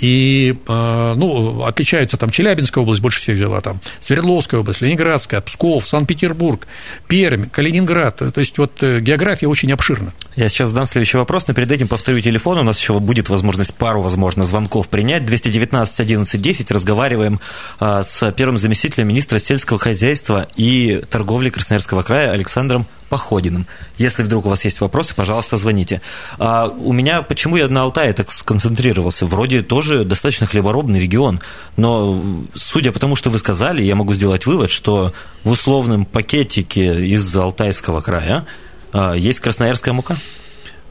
И, 0.00 0.56
э, 0.66 1.14
ну, 1.16 1.64
отличаются 1.64 2.16
там 2.16 2.30
Челябинская 2.30 2.82
область, 2.82 3.02
больше 3.02 3.20
всех 3.20 3.36
взяла 3.36 3.60
там, 3.60 3.80
Свердловская 4.00 4.60
область, 4.60 4.80
Ленинградская, 4.80 5.40
Псков, 5.40 5.88
Санкт-Петербург, 5.88 6.66
Пермь, 7.06 7.48
Калининград. 7.48 8.16
То 8.16 8.32
есть 8.36 8.56
вот 8.58 8.82
э, 8.82 9.00
география 9.00 9.46
очень 9.46 9.72
обширна. 9.72 10.12
Я 10.36 10.48
сейчас 10.48 10.70
задам 10.70 10.86
следующий 10.86 11.18
вопрос, 11.18 11.46
но 11.48 11.54
перед 11.54 11.70
этим 11.70 11.88
повторю 11.88 12.20
телефон. 12.20 12.58
У 12.58 12.62
нас 12.62 12.78
еще 12.80 12.98
будет 12.98 13.28
возможность 13.28 13.74
пару, 13.74 14.00
возможно, 14.00 14.44
звонков 14.44 14.88
принять. 14.88 15.26
219 15.26 16.00
11 16.00 16.40
10. 16.40 16.70
Разговариваем 16.70 17.40
э, 17.80 18.02
с 18.02 18.32
первым 18.32 18.56
заместителем 18.56 19.08
министра 19.08 19.38
сельского 19.38 19.78
хозяйства 19.78 20.48
и 20.56 21.02
торговли 21.10 21.50
Красноярского 21.50 22.02
края 22.02 22.32
Александром 22.32 22.86
Походиным. 23.10 23.66
Если 23.98 24.22
вдруг 24.22 24.46
у 24.46 24.50
вас 24.50 24.64
есть 24.64 24.80
вопросы, 24.80 25.16
пожалуйста, 25.16 25.56
звоните. 25.56 26.00
А 26.38 26.68
у 26.68 26.92
меня, 26.92 27.22
почему 27.22 27.56
я 27.56 27.66
на 27.66 27.82
Алтае 27.82 28.12
так 28.12 28.30
сконцентрировался? 28.30 29.26
Вроде 29.26 29.62
тоже 29.62 30.04
достаточно 30.04 30.46
хлеборобный 30.46 31.00
регион, 31.00 31.40
но 31.76 32.22
судя 32.54 32.92
по 32.92 33.00
тому, 33.00 33.16
что 33.16 33.28
вы 33.28 33.38
сказали, 33.38 33.82
я 33.82 33.96
могу 33.96 34.14
сделать 34.14 34.46
вывод, 34.46 34.70
что 34.70 35.12
в 35.42 35.50
условном 35.50 36.04
пакетике 36.04 37.04
из 37.04 37.36
Алтайского 37.36 38.00
края 38.00 38.46
а, 38.92 39.14
есть 39.14 39.40
красноярская 39.40 39.92
мука? 39.92 40.16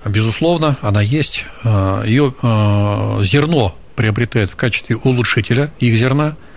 Безусловно, 0.03 0.75
она 0.82 1.01
есть. 1.01 1.45
А, 1.63 2.03
Ее 2.03 2.34
а, 2.41 3.23
зерно 3.23 3.77
приобретает 3.95 4.51
в 4.51 4.58
качестве 4.58 4.97
улучшителя 4.97 5.71
их 5.79 5.97
зерна– 5.97 6.36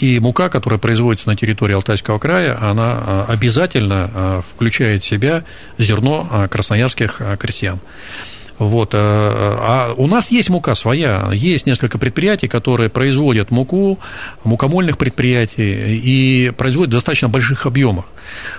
и 0.00 0.20
мука, 0.20 0.48
которая 0.48 0.78
производится 0.78 1.28
на 1.28 1.36
территории 1.36 1.74
Алтайского 1.74 2.18
края, 2.18 2.56
она 2.60 2.92
а, 2.92 3.26
обязательно 3.28 4.10
а, 4.12 4.42
включает 4.42 5.02
в 5.02 5.06
себя 5.06 5.44
зерно 5.78 6.28
а, 6.30 6.48
красноярских 6.48 7.20
крестьян. 7.38 7.80
Вот. 8.58 8.92
Э, 8.94 8.98
а 8.98 9.94
у 9.96 10.06
нас 10.08 10.30
есть 10.30 10.50
мука 10.50 10.74
своя, 10.74 11.30
есть 11.32 11.66
несколько 11.66 11.96
предприятий, 11.96 12.48
которые 12.48 12.90
производят 12.90 13.50
муку, 13.50 14.00
мукомольных 14.42 14.98
предприятий, 14.98 15.96
и 15.96 16.50
производят 16.50 16.90
в 16.90 16.96
достаточно 16.96 17.28
больших 17.28 17.66
объемах. 17.66 18.06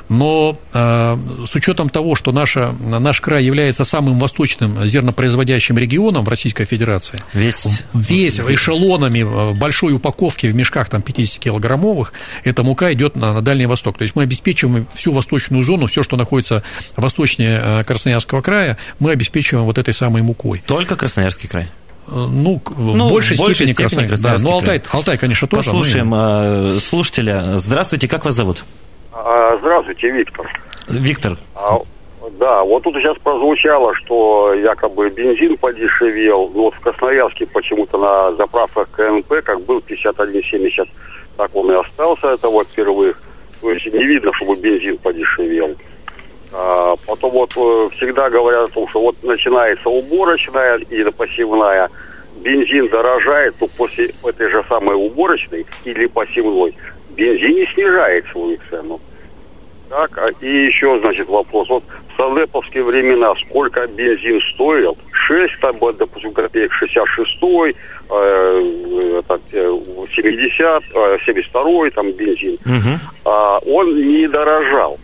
Но 0.07 0.57
э, 0.73 1.17
с 1.47 1.55
учетом 1.55 1.89
того, 1.89 2.15
что 2.15 2.31
наша, 2.31 2.73
наш 2.79 3.21
край 3.21 3.43
является 3.43 3.83
самым 3.83 4.19
восточным 4.19 4.85
зернопроизводящим 4.85 5.77
регионом 5.77 6.25
в 6.25 6.29
Российской 6.29 6.65
Федерации, 6.65 7.19
весь, 7.33 7.83
весь 7.93 8.39
эшелонами 8.39 9.21
в 9.21 9.57
большой 9.57 9.93
упаковке 9.93 10.49
в 10.49 10.55
мешках 10.55 10.89
там, 10.89 11.01
50-килограммовых, 11.01 12.11
эта 12.43 12.63
мука 12.63 12.93
идет 12.93 13.15
на, 13.15 13.33
на 13.33 13.41
Дальний 13.41 13.65
Восток. 13.65 13.97
То 13.97 14.03
есть 14.03 14.15
мы 14.15 14.23
обеспечиваем 14.23 14.87
всю 14.93 15.11
восточную 15.11 15.63
зону, 15.63 15.87
все, 15.87 16.03
что 16.03 16.17
находится 16.17 16.63
восточнее 16.95 17.61
э, 17.63 17.83
Красноярского 17.83 18.41
края, 18.41 18.77
мы 18.99 19.11
обеспечиваем 19.11 19.65
вот 19.65 19.77
этой 19.77 19.93
самой 19.93 20.21
мукой. 20.21 20.61
Только 20.65 20.95
Красноярский 20.95 21.47
край? 21.49 21.67
Ну, 22.11 22.61
ну, 22.77 23.07
в 23.07 23.11
большей, 23.11 23.37
большей 23.37 23.67
степени, 23.67 23.87
степени 23.87 24.07
Красноярский. 24.07 24.23
Да, 24.23 24.49
но 24.49 24.55
Алтай, 24.55 24.81
Алтай, 24.91 25.17
конечно, 25.17 25.47
тоже. 25.47 25.65
Послушаем 25.65 26.07
мы... 26.07 26.79
слушателя. 26.79 27.59
Здравствуйте, 27.59 28.07
как 28.07 28.25
вас 28.25 28.35
зовут? 28.35 28.63
А, 29.11 29.57
здравствуйте, 29.57 30.09
Виктор. 30.09 30.47
Виктор. 30.87 31.37
А, 31.55 31.79
да, 32.39 32.63
вот 32.63 32.83
тут 32.83 32.95
сейчас 32.95 33.17
прозвучало, 33.17 33.95
что 33.95 34.53
якобы 34.53 35.09
бензин 35.09 35.57
подешевел. 35.57 36.51
Ну, 36.53 36.63
вот 36.63 36.75
в 36.75 36.79
Красноярске 36.79 37.47
почему-то 37.47 37.97
на 37.97 38.35
заправках 38.35 38.89
КНП, 38.91 39.43
как 39.43 39.61
был 39.61 39.79
51,70, 39.79 40.87
так 41.37 41.55
он 41.55 41.71
и 41.71 41.75
остался, 41.75 42.29
это 42.29 42.49
вот 42.49 42.67
впервых. 42.67 43.21
То 43.61 43.71
есть 43.71 43.85
не 43.87 44.03
видно, 44.05 44.31
чтобы 44.33 44.55
бензин 44.55 44.97
подешевел. 44.97 45.75
А, 46.51 46.95
потом 47.07 47.31
вот 47.31 47.51
э, 47.55 47.89
всегда 47.95 48.29
говорят 48.29 48.69
о 48.69 48.73
том, 48.73 48.87
что 48.89 49.01
вот 49.01 49.15
начинается 49.23 49.89
уборочная 49.89 50.77
или 50.77 51.09
посевная, 51.09 51.89
бензин 52.41 52.89
дорожает, 52.89 53.55
то 53.59 53.67
после 53.67 54.11
этой 54.23 54.49
же 54.49 54.63
самой 54.67 54.95
уборочной 54.95 55.65
или 55.83 56.07
посевной 56.07 56.75
бензин 57.19 57.55
не 57.55 57.65
снижает 57.73 58.25
свою 58.31 58.57
цену. 58.69 58.99
Так, 59.89 60.17
а 60.17 60.29
и 60.39 60.65
еще, 60.67 60.99
значит, 61.01 61.27
вопрос. 61.27 61.67
Вот 61.69 61.83
в 61.83 62.17
Садеповские 62.17 62.83
времена 62.83 63.33
сколько 63.47 63.85
бензин 63.87 64.39
стоил? 64.53 64.97
6, 65.27 65.59
там, 65.61 65.75
допустим, 65.97 66.31
копеек 66.33 66.71
66, 66.73 67.75
э, 68.11 69.21
так, 69.27 69.41
70, 69.51 70.83
э, 70.95 71.17
72 71.25 71.87
э, 71.87 71.91
там 71.91 72.11
бензин. 72.11 72.57
Угу. 72.65 72.99
А, 73.25 73.59
он 73.59 73.95
не 73.95 74.27
дорожал. 74.27 74.99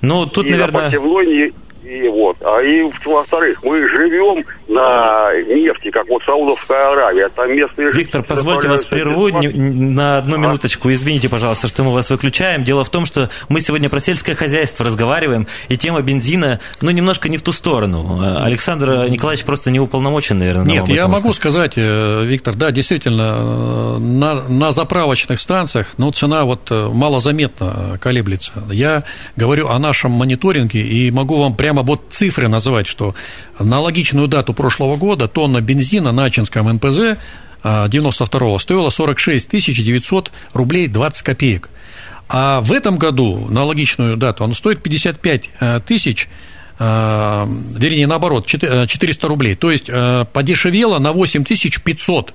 Ну, 0.00 0.26
тут, 0.26 0.46
и 0.46 0.50
наверное... 0.50 0.90
На 0.90 0.96
не, 1.24 1.52
и 1.88 2.08
вот. 2.08 2.36
А 2.42 2.60
и 2.60 2.82
во-вторых, 3.04 3.60
мы 3.62 3.78
живем 3.88 4.44
на 4.68 5.32
нефти, 5.42 5.90
как 5.90 6.06
вот 6.08 6.22
Саудовская 6.24 6.92
Аравия. 6.92 7.28
Там 7.30 7.50
местные 7.50 7.90
Виктор, 7.92 8.22
позвольте 8.22 8.68
вас 8.68 8.84
прерву 8.84 9.28
на 9.28 10.18
одну 10.18 10.36
а? 10.36 10.38
минуточку. 10.38 10.92
Извините, 10.92 11.28
пожалуйста, 11.28 11.68
что 11.68 11.84
мы 11.84 11.92
вас 11.94 12.10
выключаем. 12.10 12.64
Дело 12.64 12.84
в 12.84 12.90
том, 12.90 13.06
что 13.06 13.30
мы 13.48 13.60
сегодня 13.60 13.88
про 13.88 14.00
сельское 14.00 14.34
хозяйство 14.34 14.84
разговариваем, 14.84 15.46
и 15.68 15.76
тема 15.78 16.02
бензина, 16.02 16.60
ну, 16.82 16.90
немножко 16.90 17.28
не 17.28 17.38
в 17.38 17.42
ту 17.42 17.52
сторону. 17.52 18.20
Александр 18.42 19.08
Николаевич 19.08 19.46
просто 19.46 19.70
не 19.70 19.80
уполномочен, 19.80 20.38
наверное. 20.38 20.66
Нет, 20.66 20.88
я 20.88 21.08
могу 21.08 21.32
сказать, 21.32 21.72
э, 21.76 22.24
Виктор, 22.24 22.54
да, 22.54 22.70
действительно, 22.70 23.96
э, 23.96 23.98
на, 23.98 24.42
на 24.48 24.72
заправочных 24.72 25.40
станциях, 25.40 25.94
ну, 25.96 26.10
цена 26.12 26.44
вот 26.44 26.70
э, 26.70 26.88
малозаметно 26.92 27.98
колеблется. 28.00 28.52
Я 28.70 29.04
говорю 29.36 29.68
о 29.68 29.78
нашем 29.78 30.12
мониторинге 30.12 30.80
и 30.80 31.10
могу 31.10 31.36
вам 31.36 31.54
прямо 31.54 31.77
прямо 31.78 31.82
вот 31.82 32.06
цифры 32.10 32.48
называть, 32.48 32.86
что 32.86 33.14
на 33.58 33.78
аналогичную 33.78 34.28
дату 34.28 34.54
прошлого 34.54 34.96
года 34.96 35.28
тонна 35.28 35.60
бензина 35.60 36.12
на 36.12 36.24
Ачинском 36.24 36.68
НПЗ 36.68 37.18
92-го 37.62 38.54
а, 38.54 38.58
стоила 38.58 38.90
46 38.90 39.50
900 39.50 40.32
рублей 40.54 40.88
20 40.88 41.22
копеек. 41.22 41.70
А 42.28 42.60
в 42.60 42.72
этом 42.72 42.98
году 42.98 43.46
на 43.48 43.62
аналогичную 43.62 44.16
дату 44.16 44.44
он 44.44 44.54
стоит 44.54 44.82
55 44.82 45.50
э, 45.60 45.80
тысяч 45.80 46.28
э, 46.78 46.84
вернее, 46.84 48.06
наоборот, 48.06 48.46
400 48.46 49.26
э, 49.26 49.28
рублей. 49.28 49.54
То 49.54 49.70
есть 49.70 49.86
подешевело 50.32 50.98
на 50.98 51.12
8500 51.12 52.34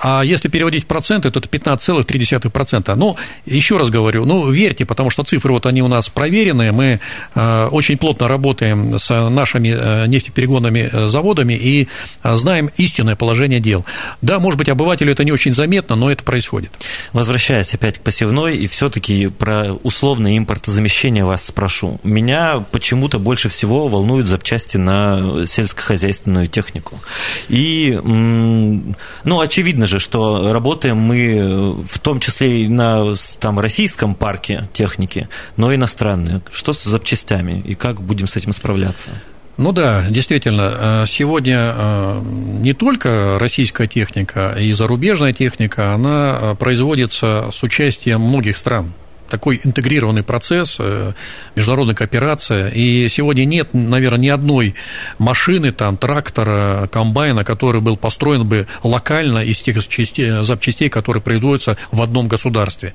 а 0.00 0.22
если 0.22 0.48
переводить 0.48 0.86
проценты, 0.86 1.30
то 1.30 1.40
это 1.40 1.48
15,3%. 1.48 2.94
Ну, 2.94 3.16
еще 3.46 3.78
раз 3.78 3.90
говорю, 3.90 4.24
ну, 4.24 4.48
верьте, 4.50 4.84
потому 4.84 5.10
что 5.10 5.24
цифры 5.24 5.52
вот 5.52 5.66
они 5.66 5.82
у 5.82 5.88
нас 5.88 6.08
проверенные, 6.08 6.72
мы 6.72 7.00
э, 7.34 7.68
очень 7.70 7.96
плотно 7.96 8.28
работаем 8.28 8.98
с 8.98 9.08
нашими 9.10 9.68
э, 9.68 10.06
нефтеперегонными 10.06 10.90
э, 10.92 11.08
заводами 11.08 11.54
и 11.54 11.88
знаем 12.22 12.70
истинное 12.76 13.16
положение 13.16 13.60
дел. 13.60 13.84
Да, 14.22 14.38
может 14.38 14.58
быть, 14.58 14.68
обывателю 14.68 15.12
это 15.12 15.24
не 15.24 15.32
очень 15.32 15.54
заметно, 15.54 15.96
но 15.96 16.10
это 16.10 16.22
происходит. 16.22 16.70
Возвращаясь 17.12 17.74
опять 17.74 17.98
к 17.98 18.02
посевной, 18.02 18.56
и 18.56 18.68
все-таки 18.68 19.26
про 19.26 19.72
условное 19.82 20.38
импортозамещение 20.38 21.24
вас 21.24 21.46
спрошу. 21.46 22.00
Меня 22.04 22.64
почему-то 22.70 23.18
больше 23.18 23.48
всего 23.48 23.88
волнуют 23.88 24.26
запчасти 24.26 24.76
на 24.76 25.46
сельскохозяйственную 25.46 26.46
технику. 26.46 27.00
И, 27.48 27.98
ну, 28.02 29.40
очевидно 29.40 29.87
же, 29.88 29.98
что 29.98 30.52
работаем 30.52 30.96
мы 30.96 31.72
в 31.88 31.98
том 31.98 32.20
числе 32.20 32.62
и 32.64 32.68
на 32.68 33.14
там, 33.40 33.58
российском 33.58 34.14
парке 34.14 34.68
техники, 34.72 35.28
но 35.56 35.72
и 35.72 35.76
иностранные. 35.76 36.40
Что 36.52 36.72
с 36.72 36.84
запчастями 36.84 37.62
и 37.64 37.74
как 37.74 38.00
будем 38.00 38.26
с 38.26 38.36
этим 38.36 38.52
справляться? 38.52 39.10
Ну 39.58 39.72
да, 39.72 40.06
действительно, 40.08 41.02
э, 41.02 41.06
сегодня 41.08 41.74
э, 41.74 42.22
не 42.22 42.74
только 42.74 43.38
российская 43.40 43.88
техника 43.88 44.54
и 44.56 44.72
зарубежная 44.72 45.32
техника, 45.32 45.92
она 45.94 46.38
э, 46.40 46.54
производится 46.54 47.50
с 47.52 47.60
участием 47.64 48.20
многих 48.20 48.56
стран 48.56 48.92
такой 49.28 49.60
интегрированный 49.62 50.22
процесс, 50.22 50.76
э, 50.78 51.12
международная 51.54 51.94
кооперация. 51.94 52.68
И 52.68 53.08
сегодня 53.08 53.44
нет, 53.44 53.70
наверное, 53.72 54.18
ни 54.18 54.28
одной 54.28 54.74
машины, 55.18 55.72
там, 55.72 55.96
трактора, 55.96 56.88
комбайна, 56.90 57.44
который 57.44 57.80
был 57.80 57.96
построен 57.96 58.46
бы 58.46 58.66
локально 58.82 59.38
из 59.38 59.58
тех 59.60 59.76
запчастей, 59.76 60.88
которые 60.88 61.22
производятся 61.22 61.76
в 61.92 62.02
одном 62.02 62.28
государстве. 62.28 62.94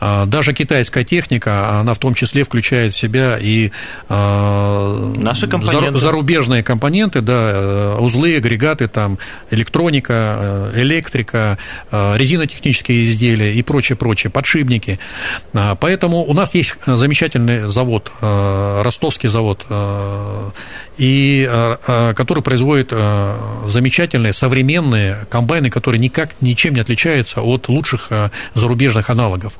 А, 0.00 0.26
даже 0.26 0.52
китайская 0.54 1.04
техника, 1.04 1.80
она 1.80 1.94
в 1.94 1.98
том 1.98 2.14
числе 2.14 2.44
включает 2.44 2.92
в 2.94 2.98
себя 2.98 3.38
и 3.38 3.70
а, 4.08 5.12
Наши 5.16 5.48
компоненты. 5.48 5.98
зарубежные 5.98 6.62
компоненты, 6.62 7.20
да, 7.20 7.50
э, 7.52 7.96
узлы, 7.98 8.36
агрегаты, 8.36 8.88
там, 8.88 9.18
электроника, 9.50 10.72
э, 10.74 10.82
электрика, 10.82 11.58
э, 11.90 12.16
резинотехнические 12.16 13.04
изделия 13.04 13.54
и 13.54 13.62
прочее, 13.62 13.96
прочее, 13.96 14.30
подшипники. 14.30 14.98
А, 15.52 15.74
поэтому 15.74 16.24
у 16.24 16.34
нас 16.34 16.54
есть 16.54 16.76
замечательный 16.86 17.68
завод, 17.68 18.10
ростовский 18.20 19.28
завод, 19.28 19.66
и, 20.96 21.48
который 22.16 22.42
производит 22.42 22.90
замечательные 22.90 24.32
современные 24.32 25.26
комбайны, 25.30 25.70
которые 25.70 26.00
никак 26.00 26.40
ничем 26.40 26.74
не 26.74 26.80
отличаются 26.80 27.40
от 27.40 27.68
лучших 27.68 28.10
зарубежных 28.54 29.10
аналогов. 29.10 29.54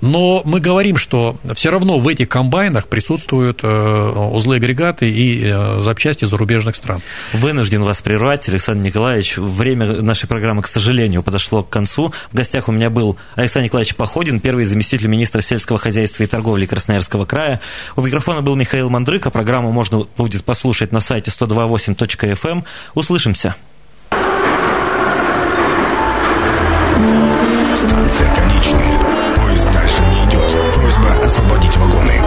Но 0.00 0.42
мы 0.44 0.60
говорим, 0.60 0.96
что 0.96 1.36
все 1.54 1.70
равно 1.70 1.98
в 1.98 2.08
этих 2.08 2.28
комбайнах 2.28 2.86
присутствуют 2.86 3.60
э, 3.62 3.66
узлы 3.66 4.56
агрегаты 4.56 5.10
и 5.10 5.44
э, 5.44 5.80
запчасти 5.82 6.24
зарубежных 6.24 6.76
стран. 6.76 7.00
Вынужден 7.32 7.82
вас 7.82 8.02
прервать, 8.02 8.48
Александр 8.48 8.84
Николаевич. 8.84 9.36
Время 9.36 9.86
нашей 10.02 10.28
программы, 10.28 10.62
к 10.62 10.68
сожалению, 10.68 11.22
подошло 11.22 11.62
к 11.62 11.68
концу. 11.70 12.12
В 12.30 12.34
гостях 12.34 12.68
у 12.68 12.72
меня 12.72 12.90
был 12.90 13.16
Александр 13.36 13.66
Николаевич 13.66 13.94
Походин, 13.94 14.40
первый 14.40 14.64
заместитель 14.64 15.08
министра 15.08 15.40
сельского 15.40 15.78
хозяйства 15.78 16.22
и 16.22 16.26
торговли 16.26 16.66
Красноярского 16.66 17.24
края. 17.24 17.60
У 17.96 18.02
микрофона 18.02 18.42
был 18.42 18.56
Михаил 18.56 18.90
Мандрыка. 18.90 19.30
Программу 19.30 19.72
можно 19.72 20.06
будет 20.16 20.44
послушать 20.44 20.92
на 20.92 21.00
сайте 21.00 21.30
128.fm. 21.30 22.50
Эм. 22.50 22.64
Услышимся. 22.94 23.54
Старый 27.76 28.99
освободить 31.30 31.76
вагоны. 31.76 32.19